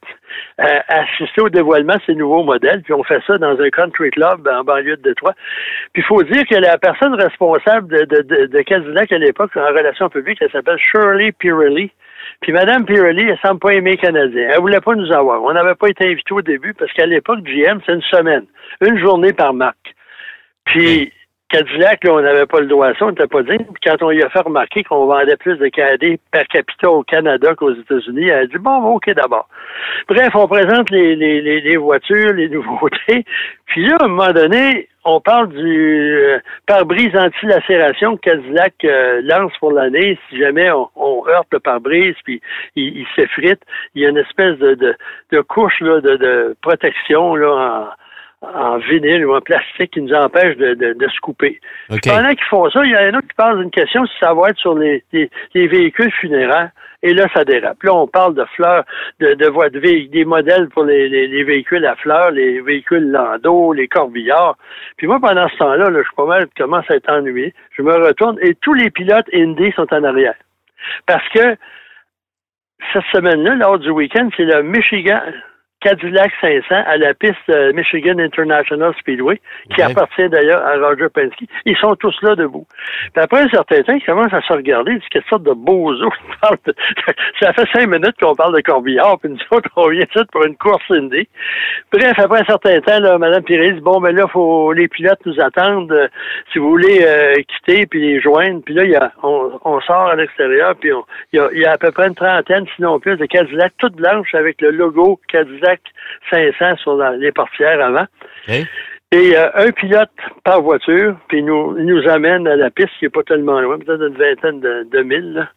euh, 0.58 0.64
à 0.88 1.02
assister 1.02 1.40
au 1.40 1.48
dévoilement 1.48 1.94
de 1.94 2.00
ces 2.04 2.16
nouveaux 2.16 2.42
modèles. 2.42 2.82
Puis 2.82 2.92
on 2.92 3.04
fait 3.04 3.22
ça 3.28 3.38
dans 3.38 3.56
un 3.60 3.70
country 3.70 4.10
club 4.10 4.48
en 4.48 4.64
banlieue 4.64 4.96
de 4.96 5.02
Détroit. 5.02 5.34
Puis 5.92 6.02
il 6.02 6.04
faut 6.04 6.20
dire 6.24 6.42
que 6.50 6.56
la 6.56 6.78
personne 6.78 7.14
responsable 7.14 8.08
de, 8.08 8.62
Cadillac 8.62 9.12
à 9.12 9.18
l'époque 9.18 9.56
en 9.56 9.66
relations 9.66 10.08
publiques, 10.08 10.38
elle 10.40 10.50
s'appelle 10.50 10.78
Shirley 10.90 11.30
Pirelli. 11.30 11.92
Puis 12.40 12.52
Mme 12.52 12.84
Pirelli, 12.84 13.22
elle 13.22 13.38
semble 13.38 13.60
pas 13.60 13.74
aimer 13.74 13.92
les 13.92 13.96
Canadiens. 13.96 14.50
Elle 14.52 14.60
voulait 14.60 14.80
pas 14.80 14.94
nous 14.94 15.12
avoir. 15.12 15.42
On 15.42 15.52
n'avait 15.52 15.74
pas 15.74 15.88
été 15.88 16.06
invités 16.06 16.32
au 16.32 16.42
début 16.42 16.74
parce 16.74 16.92
qu'à 16.92 17.06
l'époque, 17.06 17.40
GM, 17.42 17.80
c'est 17.84 17.94
une 17.94 18.02
semaine. 18.02 18.44
Une 18.80 18.98
journée 18.98 19.32
par 19.32 19.54
marque. 19.54 19.94
Puis, 20.64 21.12
Cadillac, 21.48 22.02
là, 22.02 22.12
on 22.12 22.20
n'avait 22.20 22.46
pas 22.46 22.58
le 22.58 22.66
droit 22.66 22.88
à 22.88 22.94
ça, 22.94 23.04
on 23.06 23.10
n'était 23.10 23.28
pas 23.28 23.42
digne. 23.42 23.64
Puis 23.64 23.82
quand 23.84 24.02
on 24.02 24.10
lui 24.10 24.22
a 24.22 24.28
fait 24.30 24.40
remarquer 24.40 24.82
qu'on 24.82 25.06
vendait 25.06 25.36
plus 25.36 25.56
de 25.56 25.68
KD 25.68 26.18
per 26.32 26.44
capita 26.50 26.90
au 26.90 27.04
Canada 27.04 27.54
qu'aux 27.54 27.72
États-Unis, 27.72 28.26
elle 28.26 28.38
a 28.38 28.46
dit 28.46 28.58
bon, 28.58 28.94
OK 28.94 29.08
d'abord. 29.10 29.48
Bref, 30.08 30.30
on 30.34 30.48
présente 30.48 30.90
les, 30.90 31.14
les, 31.14 31.40
les, 31.60 31.76
voitures, 31.76 32.32
les 32.32 32.48
nouveautés. 32.50 33.24
Puis 33.66 33.86
là, 33.86 33.96
à 34.00 34.04
un 34.04 34.08
moment 34.08 34.32
donné, 34.32 34.88
on 35.04 35.20
parle 35.20 35.50
du 35.50 36.16
euh, 36.18 36.40
pare-brise 36.66 37.16
anti-lacération 37.16 38.16
que 38.16 38.22
Cadillac 38.22 38.74
euh, 38.84 39.20
lance 39.22 39.52
pour 39.60 39.70
l'année. 39.70 40.18
Si 40.28 40.38
jamais 40.38 40.68
on, 40.96 41.28
heurte 41.28 41.48
le 41.52 41.60
pare-brise 41.60 42.16
puis 42.24 42.40
il, 42.74 43.06
s'effrite, 43.14 43.60
il 43.94 44.02
y 44.02 44.06
a 44.06 44.08
une 44.08 44.18
espèce 44.18 44.58
de, 44.58 44.74
de, 44.74 44.96
de 45.30 45.40
couche 45.42 45.80
là, 45.80 46.00
de, 46.00 46.16
de 46.16 46.56
protection 46.60 47.36
là, 47.36 47.52
en 47.52 47.86
en 48.42 48.78
vinyle 48.78 49.24
ou 49.26 49.34
en 49.34 49.40
plastique 49.40 49.92
qui 49.92 50.02
nous 50.02 50.12
empêche 50.12 50.56
de, 50.56 50.74
de, 50.74 51.08
se 51.08 51.20
couper. 51.20 51.58
Pendant 51.88 52.28
qu'ils 52.28 52.44
font 52.50 52.68
ça, 52.70 52.84
il 52.84 52.90
y 52.90 52.96
en 52.96 53.18
a 53.18 53.22
qui 53.22 53.34
posent 53.36 53.62
une 53.62 53.70
question 53.70 54.04
si 54.06 54.12
ça 54.20 54.34
va 54.34 54.50
être 54.50 54.58
sur 54.58 54.76
les, 54.76 55.02
les, 55.12 55.66
véhicules 55.66 56.12
funéraires. 56.12 56.70
Et 57.02 57.14
là, 57.14 57.28
ça 57.32 57.44
dérape. 57.44 57.82
Là, 57.82 57.94
on 57.94 58.06
parle 58.06 58.34
de 58.34 58.44
fleurs, 58.56 58.84
de, 59.20 59.34
de, 59.34 59.68
de 59.68 60.08
des 60.08 60.24
modèles 60.24 60.68
pour 60.70 60.84
les, 60.84 61.08
les, 61.08 61.44
véhicules 61.44 61.84
à 61.86 61.94
fleurs, 61.96 62.30
les 62.30 62.60
véhicules 62.60 63.10
landau, 63.10 63.72
les 63.72 63.86
corbillards. 63.86 64.56
Puis 64.96 65.06
moi, 65.06 65.18
pendant 65.20 65.48
ce 65.48 65.56
temps-là, 65.58 65.90
là, 65.90 65.98
je 65.98 66.04
suis 66.04 66.16
pas 66.16 66.26
mal 66.26 66.46
commence 66.56 66.90
à 66.90 66.96
être 66.96 67.10
ennuyé. 67.10 67.54
Je 67.76 67.82
me 67.82 67.94
retourne 67.94 68.38
et 68.42 68.54
tous 68.54 68.74
les 68.74 68.90
pilotes 68.90 69.28
Indy 69.32 69.72
sont 69.72 69.92
en 69.92 70.04
arrière. 70.04 70.34
Parce 71.06 71.26
que 71.30 71.56
cette 72.92 73.04
semaine-là, 73.12 73.54
lors 73.54 73.78
du 73.78 73.90
week-end, 73.90 74.28
c'est 74.36 74.44
le 74.44 74.62
Michigan 74.62 75.20
Cadillac 75.86 76.32
500 76.40 76.64
à 76.84 76.96
la 76.96 77.14
piste 77.14 77.36
euh, 77.48 77.72
Michigan 77.72 78.18
International 78.18 78.92
Speedway, 78.98 79.40
qui 79.72 79.82
appartient 79.82 80.28
d'ailleurs 80.28 80.66
à 80.66 80.76
Roger 80.78 81.06
Penske. 81.14 81.44
Ils 81.64 81.76
sont 81.76 81.94
tous 81.94 82.14
là 82.22 82.34
debout. 82.34 82.66
Puis 83.14 83.22
après 83.22 83.42
un 83.42 83.48
certain 83.48 83.82
temps, 83.82 83.94
ils 83.94 84.04
commencent 84.04 84.34
à 84.34 84.40
se 84.40 84.52
regarder, 84.52 84.92
ils 84.92 84.98
disent 84.98 85.08
quelle 85.10 85.22
sorte 85.30 85.44
de 85.44 85.52
beaux 85.52 85.92
os. 85.92 86.12
Ça 87.40 87.52
fait 87.52 87.68
cinq 87.72 87.86
minutes 87.86 88.16
qu'on 88.20 88.34
parle 88.34 88.56
de 88.56 88.62
corbillard, 88.62 89.20
puis 89.20 89.30
nous 89.30 89.56
autres, 89.56 89.70
on 89.76 89.88
vient 89.88 90.00
de 90.00 90.22
pour 90.32 90.44
une 90.44 90.56
course 90.56 90.82
indie. 90.90 91.28
Bref, 91.92 92.14
après 92.18 92.40
un 92.40 92.44
certain 92.44 92.80
temps, 92.80 92.98
là, 92.98 93.16
Mme 93.16 93.44
Piré 93.44 93.70
dit, 93.70 93.80
bon, 93.80 94.00
mais 94.00 94.10
là, 94.10 94.26
faut 94.26 94.72
les 94.72 94.88
pilotes 94.88 95.24
nous 95.24 95.40
attendent, 95.40 95.92
euh, 95.92 96.08
si 96.52 96.58
vous 96.58 96.70
voulez 96.70 96.98
euh, 97.02 97.34
quitter, 97.46 97.86
puis 97.86 98.00
les 98.00 98.20
joindre. 98.20 98.60
Puis 98.64 98.74
là, 98.74 98.82
il 98.82 98.90
y 98.90 98.96
a, 98.96 99.12
on, 99.22 99.80
sort 99.82 100.08
à 100.08 100.16
l'extérieur, 100.16 100.74
puis 100.74 100.90
il 101.32 101.60
y, 101.60 101.64
a, 101.64 101.72
à 101.72 101.78
peu 101.78 101.92
près 101.92 102.08
une 102.08 102.16
trentaine, 102.16 102.66
sinon 102.74 102.98
plus, 102.98 103.16
de 103.16 103.26
Cadillac 103.26 103.72
toutes 103.78 103.94
blanches 103.94 104.34
avec 104.34 104.60
le 104.60 104.70
logo 104.70 105.20
Cadillac 105.28 105.75
500 106.30 106.76
sur 106.76 106.96
les 106.96 107.32
portières 107.32 107.80
avant. 107.80 108.06
Et 109.12 109.36
euh, 109.36 109.48
un 109.54 109.70
pilote 109.70 110.10
par 110.42 110.62
voiture, 110.62 111.16
puis 111.28 111.42
nous, 111.42 111.76
il 111.78 111.86
nous 111.86 112.08
amène 112.08 112.46
à 112.48 112.56
la 112.56 112.70
piste 112.70 112.90
qui 112.98 113.04
n'est 113.04 113.10
pas 113.10 113.22
tellement 113.22 113.60
loin, 113.60 113.78
peut-être 113.78 114.08
une 114.08 114.16
vingtaine 114.16 114.60
de, 114.60 114.86
de 114.90 115.02
milles. 115.02 115.48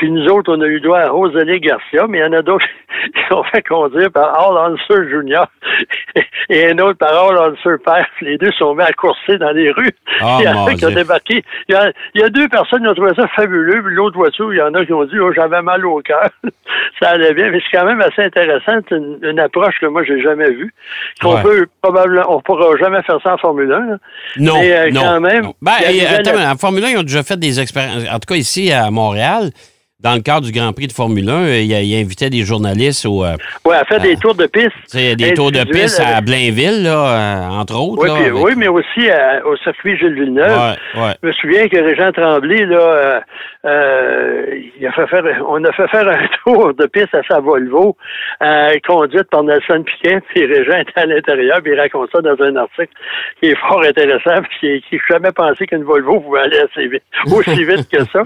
Puis 0.00 0.10
nous 0.10 0.26
autres, 0.28 0.50
on 0.56 0.60
a 0.62 0.66
eu 0.66 0.80
droit 0.80 1.00
à 1.00 1.10
Rosalie 1.10 1.60
Garcia, 1.60 2.06
mais 2.08 2.18
il 2.18 2.20
y 2.22 2.24
en 2.24 2.32
a 2.32 2.40
d'autres 2.40 2.64
qui 3.14 3.20
sont 3.28 3.42
fait 3.52 3.60
conduire 3.62 4.10
par 4.10 4.32
Al 4.34 4.72
Unser 4.72 5.10
Junior 5.10 5.46
et 6.48 6.70
un 6.70 6.78
autre 6.78 6.96
par 6.96 7.12
Al 7.12 7.52
Unser 7.52 7.76
Père. 7.84 8.06
Les 8.22 8.38
deux 8.38 8.50
sont 8.52 8.74
mis 8.74 8.82
à 8.82 8.94
courser 8.94 9.36
dans 9.36 9.50
les 9.50 9.70
rues. 9.70 9.92
Oh, 10.22 10.36
il 10.40 10.44
y 10.46 10.48
en 10.48 10.64
a 10.64 10.72
qui 10.72 10.86
ont 10.86 10.90
débarqué. 10.90 11.44
Il 11.68 11.92
y, 12.14 12.22
a, 12.22 12.28
deux 12.30 12.48
personnes 12.48 12.80
qui 12.80 12.88
ont 12.88 12.94
trouvé 12.94 13.10
ça 13.14 13.28
fabuleux, 13.36 13.82
puis 13.84 13.94
l'autre 13.94 14.16
voiture, 14.16 14.54
il 14.54 14.56
y 14.56 14.62
en 14.62 14.72
a 14.72 14.86
qui 14.86 14.92
ont 14.94 15.04
dit 15.04 15.20
Oh, 15.20 15.34
j'avais 15.34 15.60
mal 15.60 15.84
au 15.84 16.00
cœur. 16.00 16.30
ça 16.98 17.10
allait 17.10 17.34
bien. 17.34 17.50
Mais 17.50 17.60
c'est 17.60 17.76
quand 17.76 17.84
même 17.84 18.00
assez 18.00 18.22
intéressant. 18.22 18.80
C'est 18.88 18.96
une, 18.96 19.38
approche 19.38 19.78
que 19.82 19.86
moi, 19.86 20.02
j'ai 20.04 20.22
jamais 20.22 20.50
vue. 20.50 20.72
Qu'on 21.20 21.42
peut 21.42 21.66
probablement 21.82 22.24
on 22.34 22.40
pourra 22.40 22.74
jamais 22.78 23.02
faire 23.02 23.18
ça 23.22 23.34
en 23.34 23.36
Formule 23.36 23.70
1. 23.70 23.98
Non. 24.38 24.54
Mais 24.60 24.72
euh, 24.72 24.90
quand 24.94 25.20
même. 25.20 25.48
Ben, 25.60 25.72
en 26.50 26.56
Formule 26.56 26.86
1, 26.86 26.88
ils 26.88 26.98
ont 26.98 27.02
déjà 27.02 27.22
fait 27.22 27.38
des 27.38 27.60
expériences. 27.60 28.08
En 28.10 28.18
tout 28.18 28.32
cas, 28.32 28.36
ici 28.36 28.72
à 28.72 28.90
Montréal 28.90 29.50
dans 30.02 30.14
le 30.14 30.20
cadre 30.20 30.46
du 30.46 30.52
Grand 30.52 30.72
Prix 30.72 30.86
de 30.86 30.92
Formule 30.92 31.28
1, 31.28 31.32
euh, 31.32 31.60
il, 31.60 31.72
il 31.72 32.00
invitait 32.00 32.30
des 32.30 32.42
journalistes 32.42 33.04
au. 33.04 33.24
Euh, 33.24 33.34
oui, 33.66 33.74
à 33.74 33.84
faire 33.84 34.00
des 34.00 34.16
tours 34.16 34.34
de 34.34 34.46
piste. 34.46 34.94
Des 34.94 35.34
tours 35.34 35.52
de 35.52 35.62
piste 35.64 36.00
à 36.00 36.20
Blainville, 36.20 36.84
là, 36.84 36.90
euh, 36.90 37.60
entre 37.60 37.78
autres. 37.78 38.02
Oui, 38.02 38.30
oui 38.30 38.52
mais 38.56 38.68
aussi 38.68 39.08
au 39.44 39.56
circuit 39.58 39.96
Gilles 39.98 40.14
Villeneuve. 40.14 40.76
Je 40.94 41.26
me 41.26 41.32
souviens 41.32 41.68
que 41.68 41.76
Régent 41.76 42.12
Tremblay, 42.12 42.64
là, 42.64 43.22
il 43.64 44.86
a 44.86 44.92
fait 44.92 45.06
faire, 45.08 45.24
on 45.46 45.62
a 45.64 45.72
fait 45.72 45.88
faire 45.88 46.08
un 46.08 46.26
tour 46.44 46.72
de 46.74 46.86
piste 46.86 47.14
à 47.14 47.22
sa 47.28 47.40
Volvo, 47.40 47.96
conduite 48.86 49.28
par 49.30 49.42
Nelson 49.42 49.82
Piquet, 49.84 50.20
puis 50.28 50.46
Régent 50.46 50.78
était 50.78 51.00
à 51.00 51.06
l'intérieur, 51.06 51.60
puis 51.62 51.72
il 51.72 51.80
raconte 51.80 52.10
ça 52.12 52.22
dans 52.22 52.40
un 52.42 52.56
article 52.56 52.92
qui 53.40 53.50
est 53.50 53.58
fort 53.58 53.82
intéressant, 53.82 54.42
parce 54.42 54.58
qu'il 54.60 54.80
n'a 54.92 54.98
jamais 55.10 55.32
pensé 55.32 55.66
qu'une 55.66 55.84
Volvo 55.84 56.20
pouvait 56.20 56.40
aller 56.40 56.58
assez 56.58 56.88
vite, 56.88 57.02
aussi 57.26 57.64
vite 57.64 57.88
que 57.90 58.02
ça. 58.12 58.22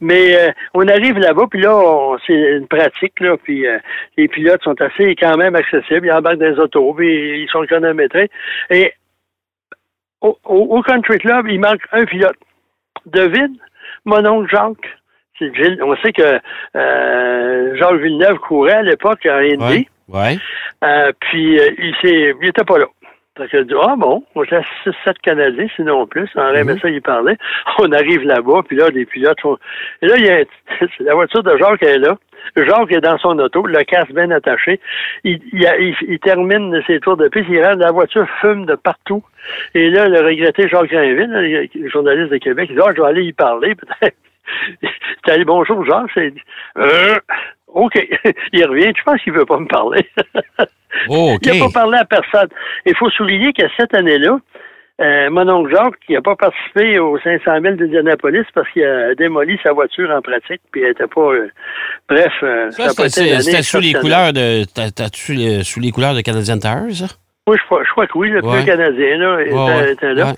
mais 0.00 0.52
on 0.74 0.86
arrive 0.88 1.11
là-bas, 1.20 1.46
puis 1.50 1.60
là, 1.60 2.16
c'est 2.26 2.34
une 2.34 2.66
pratique, 2.66 3.18
là, 3.20 3.36
puis 3.36 3.66
euh, 3.66 3.78
les 4.16 4.28
pilotes 4.28 4.62
sont 4.62 4.80
assez 4.80 5.14
quand 5.16 5.36
même 5.36 5.54
accessibles. 5.54 6.06
Ils 6.06 6.12
embarquent 6.12 6.38
dans 6.38 6.52
des 6.52 6.58
autos, 6.58 6.94
puis 6.94 7.42
ils 7.42 7.48
sont 7.50 7.64
chronométrés. 7.66 8.30
Et 8.70 8.92
au, 10.20 10.82
Country 10.82 11.18
Club, 11.18 11.48
il 11.48 11.60
manque 11.60 11.82
un 11.92 12.04
pilote. 12.04 12.36
David, 13.06 13.52
mon 14.04 14.24
oncle 14.24 14.50
Jacques. 14.50 14.98
On 15.80 15.96
sait 15.96 16.12
que 16.12 16.38
euh, 16.76 17.76
Jacques 17.76 18.00
Villeneuve 18.00 18.38
courait 18.38 18.74
à 18.74 18.82
l'époque 18.82 19.26
en 19.26 19.38
Indy. 19.38 19.88
Ouais, 20.08 20.38
euh, 20.84 21.10
puis 21.18 21.56
il 21.56 21.94
s'est, 22.00 22.34
il 22.40 22.48
était 22.48 22.64
pas 22.64 22.78
là. 22.78 22.86
Donc, 23.38 23.48
elle 23.52 23.66
dit, 23.66 23.74
ah 23.80 23.94
bon, 23.96 24.22
on 24.34 24.44
était 24.44 24.60
6-7 24.84 25.14
Canadiens, 25.22 25.66
sinon 25.76 26.06
plus. 26.06 26.28
En 26.36 26.52
mm 26.52 26.68
-hmm. 26.68 26.80
ça, 26.80 26.88
il 26.90 27.00
parlait. 27.00 27.38
On 27.78 27.90
arrive 27.92 28.22
là-bas, 28.24 28.60
puis 28.66 28.76
là, 28.76 28.90
les 28.90 29.06
pilotes 29.06 29.40
sont... 29.40 29.58
Et 30.02 30.06
là, 30.06 30.14
il 30.18 30.24
y 30.26 30.30
a 30.30 30.44
la 31.00 31.14
voiture 31.14 31.42
de 31.42 31.56
Jacques 31.56 31.82
est 31.82 31.98
là. 31.98 32.18
Jacques 32.56 32.92
est 32.92 33.00
dans 33.00 33.16
son 33.18 33.38
auto, 33.38 33.66
le 33.66 33.82
casque 33.84 34.12
bien 34.12 34.30
attaché. 34.30 34.80
Il, 35.24 35.40
il, 35.52 35.94
il, 36.08 36.18
termine 36.18 36.82
ses 36.86 37.00
tours 37.00 37.16
de 37.16 37.28
piste, 37.28 37.46
il 37.48 37.64
rentre, 37.64 37.78
la 37.78 37.92
voiture 37.92 38.28
fume 38.40 38.66
de 38.66 38.74
partout. 38.74 39.22
Et 39.74 39.88
là, 39.88 40.08
le 40.08 40.20
regretté 40.20 40.68
Jacques 40.68 40.90
Grinville, 40.90 41.68
le 41.74 41.88
journaliste 41.88 42.32
de 42.32 42.38
Québec, 42.38 42.66
il 42.68 42.76
dit, 42.76 42.82
ah, 42.84 42.92
je 42.94 43.00
vais 43.00 43.08
aller 43.08 43.24
y 43.24 43.32
parler, 43.32 43.74
peut-être. 43.82 44.16
Il 44.82 45.38
dit, 45.38 45.44
bonjour, 45.44 45.86
Jacques. 45.86 46.10
C'est, 46.14 46.34
euh, 46.76 47.16
OK. 47.68 47.96
il 48.52 48.66
revient, 48.66 48.92
je 48.94 49.02
pense 49.04 49.20
qu'il 49.22 49.32
veut 49.32 49.46
pas 49.46 49.58
me 49.58 49.68
parler? 49.68 50.04
Oh, 51.08 51.36
il 51.42 51.58
n'a 51.58 51.66
pas 51.66 51.72
parlé 51.72 51.98
à 51.98 52.04
personne. 52.04 52.48
Il 52.86 52.96
faut 52.96 53.10
souligner 53.10 53.52
que 53.52 53.62
cette 53.76 53.94
année-là, 53.94 54.38
euh, 55.00 55.30
mon 55.30 55.48
oncle 55.48 55.74
Jacques, 55.74 55.98
qui 56.06 56.12
n'a 56.12 56.20
pas 56.20 56.36
participé 56.36 56.98
aux 56.98 57.18
500 57.18 57.60
000 57.62 57.74
d'Indianapolis 57.76 58.44
parce 58.54 58.68
qu'il 58.70 58.84
a 58.84 59.14
démoli 59.14 59.58
sa 59.62 59.72
voiture 59.72 60.10
en 60.10 60.20
pratique, 60.20 60.60
puis 60.70 60.82
elle 60.82 60.88
n'était 60.88 61.06
pas. 61.06 61.32
Euh, 61.32 61.48
bref, 62.08 62.32
euh, 62.42 62.70
ça, 62.70 63.08
c'était 63.08 63.62
sous 63.62 63.80
les 63.80 63.94
couleurs 63.94 64.32
de. 64.32 64.64
sous 65.62 65.80
les 65.80 65.90
couleurs 65.90 66.14
de 66.14 66.20
Canadian 66.20 66.58
Tires, 66.58 66.94
ça? 66.94 67.06
Oui, 67.48 67.56
je 67.60 67.64
crois, 67.64 67.82
je 67.82 67.90
crois, 67.90 68.06
que 68.06 68.16
oui, 68.16 68.30
le 68.30 68.40
plus 68.40 68.64
canadien 68.64 69.16
là, 69.16 69.40
était, 69.90 70.14
là. 70.14 70.34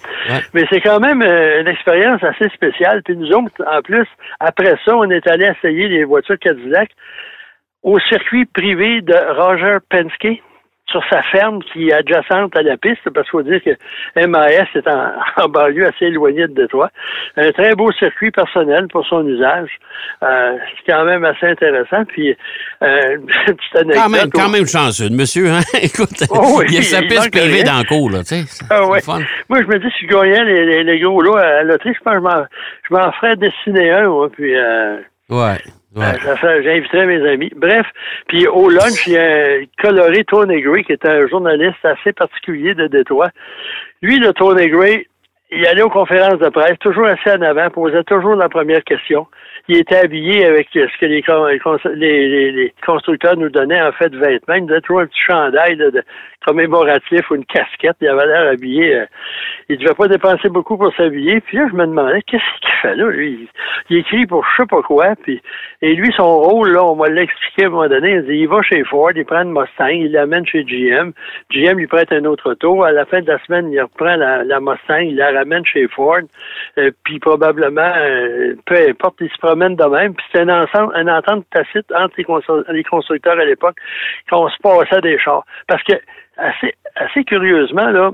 Mais 0.55 0.65
c'est 0.71 0.81
quand 0.81 1.01
même 1.01 1.21
une 1.21 1.69
expérience 1.69 2.23
assez 2.25 2.49
spéciale. 2.49 3.03
Puis 3.05 3.15
nous 3.15 3.31
autres, 3.33 3.63
en 3.71 3.83
plus, 3.83 4.07
après 4.41 4.75
ça, 4.87 4.97
on 4.97 5.11
est 5.11 5.27
allé 5.27 5.45
essayer 5.45 5.89
les 5.89 6.05
voitures 6.05 6.39
Cadillac 6.39 6.89
au 7.83 7.99
circuit 8.09 8.47
privé 8.47 9.03
de 9.03 9.15
Roger 9.39 9.77
Penske 9.91 10.41
sur 10.95 11.03
sa 11.11 11.23
ferme 11.25 11.61
qui 11.73 11.89
est 11.89 11.93
adjacente 11.93 12.57
à 12.57 12.63
la 12.63 12.77
piste, 12.77 13.03
parce 13.11 13.29
qu'il 13.29 13.41
faut 13.41 13.43
dire 13.43 13.61
que 13.65 14.27
MAS 14.27 14.67
est 14.75 14.89
en, 15.43 15.49
banlieue 15.49 15.87
assez 15.87 16.07
éloignée 16.07 16.47
de 16.47 16.55
Détroit. 16.55 16.91
Un 17.37 17.51
très 17.51 17.75
beau 17.75 17.91
circuit 17.93 18.31
personnel 18.31 18.87
pour 18.89 19.05
son 19.07 19.27
usage. 19.27 19.71
Euh, 20.23 20.57
c'est 20.77 20.93
quand 20.93 21.05
même 21.05 21.25
assez 21.25 21.47
intéressant. 21.47 22.05
Puis, 22.05 22.37
euh, 22.83 23.19
petite 23.47 23.77
anecdote. 23.77 23.97
Quand 23.97 24.09
même, 24.09 24.31
quand 24.33 24.49
même 24.49 24.67
chanceux, 24.67 25.11
monsieur. 25.11 25.51
Hein? 25.51 25.63
Écoute, 25.83 26.11
oh 26.31 26.63
il 26.69 26.75
y 26.75 26.79
a 26.79 26.83
sa 26.83 27.03
piste 27.03 27.33
privée 27.33 27.65
dans 27.65 27.79
le 27.79 27.85
cours, 27.85 28.11
là. 28.11 28.21
Tu 28.21 28.43
sais, 28.43 28.65
ah, 28.71 28.87
ouais. 28.87 29.01
Moi, 29.49 29.63
je 29.63 29.67
me 29.67 29.79
dis, 29.81 29.93
si 29.99 30.07
je 30.07 30.15
gagnais 30.15 30.45
les, 30.45 30.85
les, 30.85 31.01
gros 31.01 31.21
lots 31.21 31.37
à 31.37 31.45
la 31.45 31.63
loterie, 31.65 31.95
je 31.95 32.05
pense 32.05 32.15
que 32.15 32.21
je 32.89 32.95
m'en 32.95 33.13
ferais 33.13 33.37
dessiner 33.37 33.91
un, 33.91 34.09
moi, 34.09 34.29
puis... 34.31 34.55
Euh, 34.55 34.99
ouais. 35.31 35.59
Ouais. 35.95 36.19
J'inviterai 36.63 37.07
mes 37.07 37.29
amis. 37.29 37.51
Bref, 37.55 37.87
puis 38.27 38.47
au 38.47 38.69
lunch, 38.69 39.07
il 39.07 39.13
y 39.13 39.17
a 39.17 39.23
un 39.23 39.65
coloré 39.81 40.25
Tony 40.25 40.61
Gray, 40.61 40.85
qui 40.85 40.93
est 40.93 41.07
un 41.07 41.27
journaliste 41.29 41.85
assez 41.85 42.13
particulier 42.13 42.75
de 42.75 42.89
Détroit. 42.89 43.31
Lui, 44.03 44.19
le 44.19 44.33
Tony 44.33 44.69
Gray, 44.69 45.07
il 45.55 45.67
allait 45.67 45.83
aux 45.83 45.91
conférences 45.91 46.39
de 46.39 46.49
presse, 46.49 46.79
toujours 46.81 47.07
assez 47.07 47.31
en 47.31 47.43
avant, 47.43 47.71
posait 47.71 48.05
toujours 48.05 48.37
la 48.37 48.49
première 48.49 48.83
question 48.85 49.27
il 49.69 49.79
était 49.79 49.97
habillé 49.97 50.45
avec 50.45 50.69
ce 50.73 50.99
que 50.99 51.07
les, 51.07 52.75
constructeurs 52.85 53.37
nous 53.37 53.49
donnaient 53.49 53.81
en 53.81 53.93
fait 53.93 54.11
de 54.11 54.19
vêtements. 54.19 54.55
Il 54.57 54.67
nous 54.67 54.81
toujours 54.81 55.01
un 55.01 55.07
petit 55.07 55.23
chandail 55.27 55.79
commémoratif 56.45 57.31
ou 57.31 57.37
une 57.37 57.47
casquette. 57.47 57.97
Il 58.03 58.09
avait 58.09 58.27
l'air 58.27 58.53
habillé. 58.53 58.95
Euh, 58.95 59.07
il 59.71 59.79
devait 59.79 59.95
pas 59.95 60.09
dépenser 60.09 60.51
beaucoup 60.51 60.77
pour 60.77 60.95
s'habiller. 60.95 61.41
Puis 61.41 61.57
là, 61.57 61.67
je 61.71 61.77
me 61.77 61.87
demandais, 61.87 62.21
qu'est-ce 62.23 62.61
qu'il 62.61 62.75
fait 62.83 62.95
là? 62.95 63.11
Il, 63.89 63.97
écrit 63.97 64.27
pour 64.27 64.45
je 64.45 64.63
sais 64.63 64.67
pas 64.67 64.83
quoi. 64.83 65.15
Et 65.81 65.95
lui, 65.95 66.13
son 66.15 66.41
rôle, 66.41 66.73
là, 66.73 66.85
on 66.85 66.97
m'a 66.97 67.09
l'expliqué 67.09 67.65
à 67.65 67.69
un 67.69 67.71
moment 67.71 67.89
donné. 67.89 68.17
Il, 68.17 68.25
dit, 68.25 68.37
il 68.41 68.49
va 68.49 68.61
chez 68.61 68.85
Ford, 68.85 69.13
il 69.17 69.25
prend 69.25 69.43
une 69.43 69.53
Mustang, 69.53 69.89
il 69.89 70.13
l'amène 70.13 70.47
chez 70.47 70.65
GM. 70.65 71.13
GM 71.51 71.79
lui 71.79 71.87
prête 71.87 72.13
un 72.13 72.27
autre 72.27 72.51
auto. 72.51 72.83
À 72.83 72.93
la 72.93 73.07
fin 73.07 73.23
de 73.23 73.29
la 73.29 73.39
semaine, 73.47 73.73
il 73.73 73.81
reprend 73.81 74.17
la, 74.17 74.45
la 74.45 74.61
Mustang, 74.61 75.01
il 75.01 75.17
la 75.17 75.33
ramène 75.33 75.44
chez 75.65 75.87
Ford. 75.89 76.21
Euh, 76.79 76.91
puis 77.05 77.19
probablement, 77.19 77.93
euh, 77.97 78.55
peu 78.67 78.77
importe, 78.89 79.17
il 79.21 79.31
se 79.31 79.39
prend 79.39 79.57
de 79.57 79.91
même. 79.91 80.15
Puis 80.15 80.27
c'était 80.33 80.45
une, 80.45 81.11
entente 81.11 81.45
tacite 81.51 81.91
entre 81.93 82.15
les, 82.73 82.85
constructeurs 82.85 83.39
à 83.39 83.45
l'époque 83.45 83.77
qu'on 84.31 84.49
se 84.49 84.57
passait 84.63 85.01
des 85.01 85.19
chars. 85.19 85.45
Parce 85.67 85.83
que, 85.85 85.95
assez, 86.37 86.75
assez 86.97 87.25
curieusement, 87.25 87.91
là, 87.91 88.11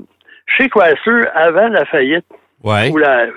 chez 0.57 0.69
Chrysler, 0.69 1.27
avant 1.33 1.69
la 1.69 1.85
faillite, 1.85 2.25
ou 2.63 2.97
la, 2.97 3.27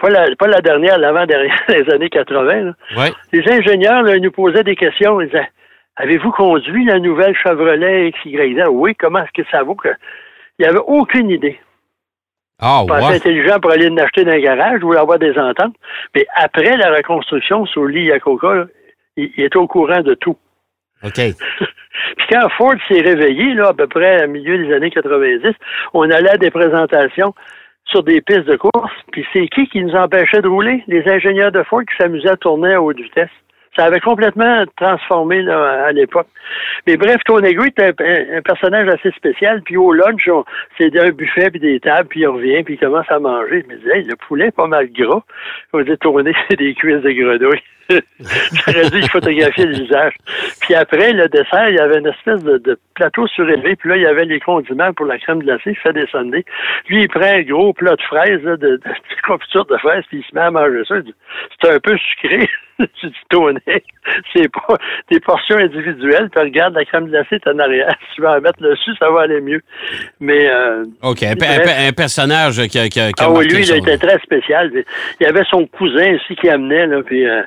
pas 0.00 0.10
la, 0.10 0.34
pas 0.36 0.48
la 0.48 0.60
dernière, 0.60 0.98
l'avant-dernière, 0.98 1.62
les 1.68 1.92
années 1.92 2.10
80, 2.10 2.72
les 3.32 3.52
ingénieurs 3.52 4.02
nous 4.02 4.30
posaient 4.32 4.64
des 4.64 4.76
questions. 4.76 5.20
Ils 5.20 5.28
disaient 5.28 5.48
Avez-vous 5.96 6.30
conduit 6.30 6.86
la 6.86 6.98
nouvelle 6.98 7.36
Chevrolet 7.36 8.10
XYZ 8.12 8.68
Oui, 8.70 8.94
comment 8.94 9.22
est-ce 9.22 9.42
que 9.42 9.48
ça 9.50 9.62
vaut 9.62 9.74
que. 9.74 9.88
Il 10.58 10.62
n'y 10.62 10.66
avait 10.66 10.84
aucune 10.86 11.30
idée. 11.30 11.60
Ah, 12.60 12.84
pas 12.86 12.98
assez 12.98 13.16
intelligent 13.16 13.58
pour 13.60 13.70
aller 13.70 13.88
l'acheter 13.88 14.24
dans 14.24 14.32
un 14.32 14.38
garage, 14.38 14.80
je 14.80 14.84
voulais 14.84 14.98
avoir 14.98 15.18
des 15.18 15.36
ententes. 15.38 15.74
Mais 16.14 16.26
après 16.34 16.76
la 16.76 16.94
reconstruction 16.94 17.64
sur 17.66 17.90
Yakoka, 17.90 18.66
il, 19.16 19.30
il, 19.36 19.44
était 19.44 19.56
au 19.56 19.66
courant 19.66 20.00
de 20.00 20.14
tout. 20.14 20.36
OK. 21.02 21.14
Puis 22.16 22.26
quand 22.30 22.48
Ford 22.56 22.74
s'est 22.88 23.00
réveillé, 23.00 23.54
là, 23.54 23.68
à 23.68 23.74
peu 23.74 23.86
près 23.86 24.24
au 24.24 24.28
milieu 24.28 24.58
des 24.58 24.74
années 24.74 24.90
90, 24.90 25.52
on 25.94 26.10
allait 26.10 26.30
à 26.30 26.36
des 26.36 26.50
présentations 26.50 27.34
sur 27.86 28.02
des 28.02 28.20
pistes 28.20 28.44
de 28.44 28.56
course. 28.56 28.92
Puis 29.12 29.26
c'est 29.32 29.48
qui 29.48 29.66
qui 29.68 29.82
nous 29.82 29.94
empêchait 29.94 30.42
de 30.42 30.48
rouler? 30.48 30.84
Les 30.86 31.06
ingénieurs 31.08 31.52
de 31.52 31.62
Ford 31.62 31.80
qui 31.80 31.96
s'amusaient 31.98 32.30
à 32.30 32.36
tourner 32.36 32.74
à 32.74 32.82
haute 32.82 32.98
vitesse. 32.98 33.30
Ça 33.76 33.84
avait 33.84 34.00
complètement 34.00 34.64
transformé 34.76 35.42
là, 35.42 35.86
à 35.86 35.92
l'époque. 35.92 36.26
Mais 36.86 36.96
bref, 36.96 37.18
Tonego 37.24 37.64
est 37.64 37.78
un, 37.78 37.92
un, 38.36 38.42
personnage 38.42 38.88
assez 38.88 39.10
spécial. 39.12 39.62
Puis 39.62 39.76
au 39.76 39.92
lunch, 39.92 40.28
c'est 40.76 40.98
un 40.98 41.10
buffet 41.10 41.50
puis 41.50 41.60
des 41.60 41.78
tables, 41.78 42.08
puis 42.08 42.20
il 42.20 42.26
revient, 42.26 42.62
puis 42.64 42.74
il 42.74 42.78
commence 42.78 43.10
à 43.10 43.18
manger. 43.20 43.64
Je 43.68 43.72
me 43.74 43.78
disais, 43.78 43.98
hey, 43.98 44.04
le 44.04 44.16
poulet 44.16 44.48
est 44.48 44.56
pas 44.56 44.66
mal 44.66 44.90
gras. 44.90 45.22
On 45.72 45.82
dit 45.82 45.96
tourner, 45.98 46.32
c'est 46.50 46.56
des 46.56 46.74
cuisses 46.74 47.02
de 47.02 47.12
grenouille. 47.12 47.62
J'aurais 48.20 48.90
dû 48.90 49.02
photographier 49.08 49.66
le 49.66 49.84
visage. 49.84 50.14
Puis 50.60 50.74
après, 50.74 51.12
le 51.12 51.28
dessert, 51.28 51.68
il 51.68 51.76
y 51.76 51.80
avait 51.80 51.98
une 51.98 52.06
espèce 52.06 52.42
de, 52.42 52.78
plateau 52.94 53.26
surélevé. 53.28 53.76
Puis 53.76 53.88
là, 53.88 53.96
il 53.96 54.02
y 54.02 54.06
avait 54.06 54.26
les 54.26 54.40
condiments 54.40 54.92
pour 54.92 55.06
la 55.06 55.18
crème 55.18 55.40
glacée. 55.40 55.70
Il 55.70 55.76
fait 55.76 55.92
descendre. 55.92 56.32
Lui, 56.88 57.02
il 57.02 57.08
prend 57.08 57.22
un 57.22 57.42
gros 57.42 57.72
plat 57.72 57.96
de 57.96 58.02
fraises, 58.02 58.42
de, 58.42 58.56
de, 58.56 58.80
confiture 59.26 59.64
de 59.66 59.76
fraises, 59.78 60.04
puis 60.08 60.18
il 60.18 60.24
se 60.24 60.34
met 60.34 60.42
à 60.42 60.50
manger 60.50 60.82
ça. 60.86 60.96
C'est 61.60 61.70
un 61.70 61.80
peu 61.80 61.96
sucré. 61.96 62.48
tu 63.00 63.06
dis. 63.08 63.84
C'est 64.32 64.48
pas 64.52 64.76
des 65.10 65.20
portions 65.20 65.56
individuelles. 65.56 66.28
Puis 66.30 66.40
regarde, 66.40 66.74
la 66.74 66.84
crème 66.84 67.06
glacée 67.06 67.36
est 67.36 67.46
en 67.46 67.58
arrière. 67.58 67.94
Si 68.08 68.16
tu 68.16 68.22
vas 68.22 68.38
en 68.38 68.40
mettre 68.40 68.60
dessus, 68.60 68.92
ça 68.98 69.10
va 69.10 69.22
aller 69.22 69.40
mieux. 69.40 69.60
Mais. 70.20 70.48
Euh, 70.48 70.84
OK. 71.02 71.22
Un, 71.22 71.92
personnage 71.92 72.66
qui 72.68 72.78
a. 72.78 72.88
Qui 72.88 73.00
a, 73.00 73.10
ah 73.18 73.30
oui, 73.30 73.46
lui, 73.48 73.62
il 73.62 73.76
était 73.76 73.98
très 73.98 74.18
spécial. 74.20 74.70
Il 74.72 75.24
y 75.24 75.26
avait 75.26 75.44
son 75.50 75.66
cousin 75.66 76.14
aussi 76.14 76.36
qui 76.36 76.48
amenait, 76.48 76.86
là. 76.86 77.02
Puis. 77.02 77.26
Euh, 77.26 77.42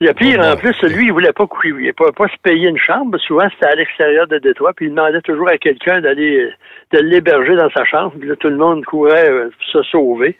le 0.00 0.14
pire, 0.14 0.40
en 0.40 0.56
plus, 0.56 0.74
lui, 0.82 1.06
il 1.06 1.12
voulait 1.12 1.32
pas, 1.32 1.44
il 1.64 1.72
voulait 1.72 1.92
pas, 1.92 2.06
se 2.08 2.40
payer 2.42 2.68
une 2.68 2.78
chambre. 2.78 3.18
Souvent, 3.18 3.46
c'était 3.52 3.72
à 3.72 3.74
l'extérieur 3.74 4.26
de 4.26 4.38
Détroit, 4.38 4.72
puis 4.74 4.86
il 4.86 4.90
demandait 4.90 5.20
toujours 5.20 5.48
à 5.48 5.58
quelqu'un 5.58 6.00
d'aller 6.00 6.50
de 6.92 6.98
l'héberger 7.00 7.54
dans 7.54 7.68
sa 7.70 7.84
chambre. 7.84 8.14
Puis 8.18 8.28
là, 8.28 8.34
tout 8.36 8.48
le 8.48 8.56
monde 8.56 8.82
courait 8.86 9.28
euh, 9.28 9.50
se 9.70 9.82
sauver. 9.82 10.38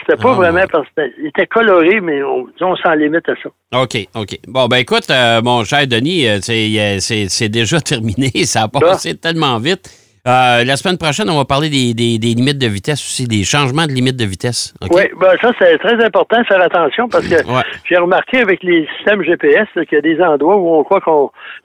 C'était 0.00 0.20
pas 0.20 0.30
ah, 0.32 0.36
vraiment 0.36 0.64
parce 0.70 0.86
qu'il 0.94 1.26
était 1.26 1.46
coloré, 1.46 2.00
mais 2.00 2.22
on, 2.22 2.46
on 2.60 2.76
s'en 2.76 2.92
limite 2.92 3.28
à 3.28 3.34
ça. 3.42 3.50
OK, 3.82 3.96
OK. 4.14 4.38
Bon, 4.46 4.66
ben 4.66 4.76
écoute, 4.76 5.10
euh, 5.10 5.42
mon 5.42 5.64
cher 5.64 5.86
Denis, 5.88 6.28
euh, 6.28 6.38
c'est 6.40 7.48
déjà 7.48 7.80
terminé. 7.80 8.30
Ça 8.44 8.62
a 8.62 8.68
passé 8.68 9.16
tellement 9.16 9.58
vite. 9.58 9.90
Euh, 10.28 10.64
la 10.64 10.76
semaine 10.76 10.98
prochaine, 10.98 11.30
on 11.30 11.36
va 11.38 11.46
parler 11.46 11.70
des, 11.70 12.18
limites 12.18 12.58
de 12.58 12.66
vitesse 12.66 13.00
aussi, 13.00 13.26
des 13.26 13.42
changements 13.42 13.86
de 13.86 13.92
limites 13.92 14.16
de 14.16 14.26
vitesse. 14.26 14.74
Oui, 14.90 15.04
ben 15.18 15.32
ça, 15.40 15.50
c'est 15.58 15.78
très 15.78 16.04
important 16.04 16.40
de 16.40 16.46
faire 16.46 16.60
attention 16.60 17.08
parce 17.08 17.26
que 17.26 17.36
j'ai 17.88 17.96
remarqué 17.96 18.40
avec 18.40 18.62
les 18.62 18.86
systèmes 18.96 19.22
GPS 19.22 19.66
qu'il 19.74 19.92
y 19.92 19.96
a 19.96 20.00
des 20.02 20.20
endroits 20.20 20.56
où 20.56 20.74
on 20.74 20.84
croit 20.84 21.00
que 21.00 21.10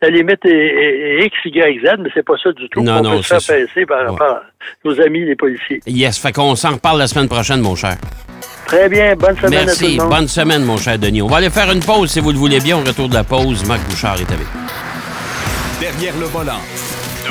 la 0.01 0.09
limite 0.09 0.45
est, 0.45 1.25
X, 1.25 1.35
Y, 1.43 1.85
Z, 1.85 1.97
mais 2.00 2.09
c'est 2.13 2.24
pas 2.25 2.35
ça 2.41 2.53
du 2.53 2.69
tout. 2.69 2.81
Non, 2.81 3.00
on 3.00 3.01
non, 3.01 3.17
peut 3.17 3.24
se 3.24 3.39
faire 3.39 3.67
passer 3.67 3.85
par, 3.85 4.41
nos 4.85 5.01
amis 5.01 5.25
les 5.25 5.35
policiers. 5.35 5.81
Yes, 5.85 6.17
fait 6.17 6.31
qu'on 6.31 6.55
s'en 6.55 6.74
reparle 6.75 7.00
la 7.00 7.07
semaine 7.07 7.27
prochaine, 7.27 7.59
mon 7.59 7.75
cher. 7.75 7.97
Très 8.67 8.88
bien, 8.88 9.15
bonne 9.15 9.35
semaine 9.35 9.65
Merci, 9.65 9.83
à 9.83 9.88
tout 9.88 9.93
le 9.93 10.01
monde. 10.01 10.09
bonne 10.09 10.27
semaine, 10.27 10.63
mon 10.63 10.77
cher 10.77 10.97
Denis. 10.97 11.21
On 11.21 11.27
va 11.27 11.38
aller 11.38 11.50
faire 11.50 11.71
une 11.71 11.81
pause 11.81 12.09
si 12.09 12.21
vous 12.21 12.31
le 12.31 12.38
voulez 12.38 12.59
bien. 12.59 12.77
Au 12.77 12.79
retour 12.79 13.09
de 13.09 13.13
la 13.13 13.24
pause, 13.24 13.67
Marc 13.67 13.81
Bouchard 13.89 14.15
est 14.15 14.31
avec. 14.31 14.47
Derrière 15.79 16.13
le 16.19 16.25
volant. 16.25 16.62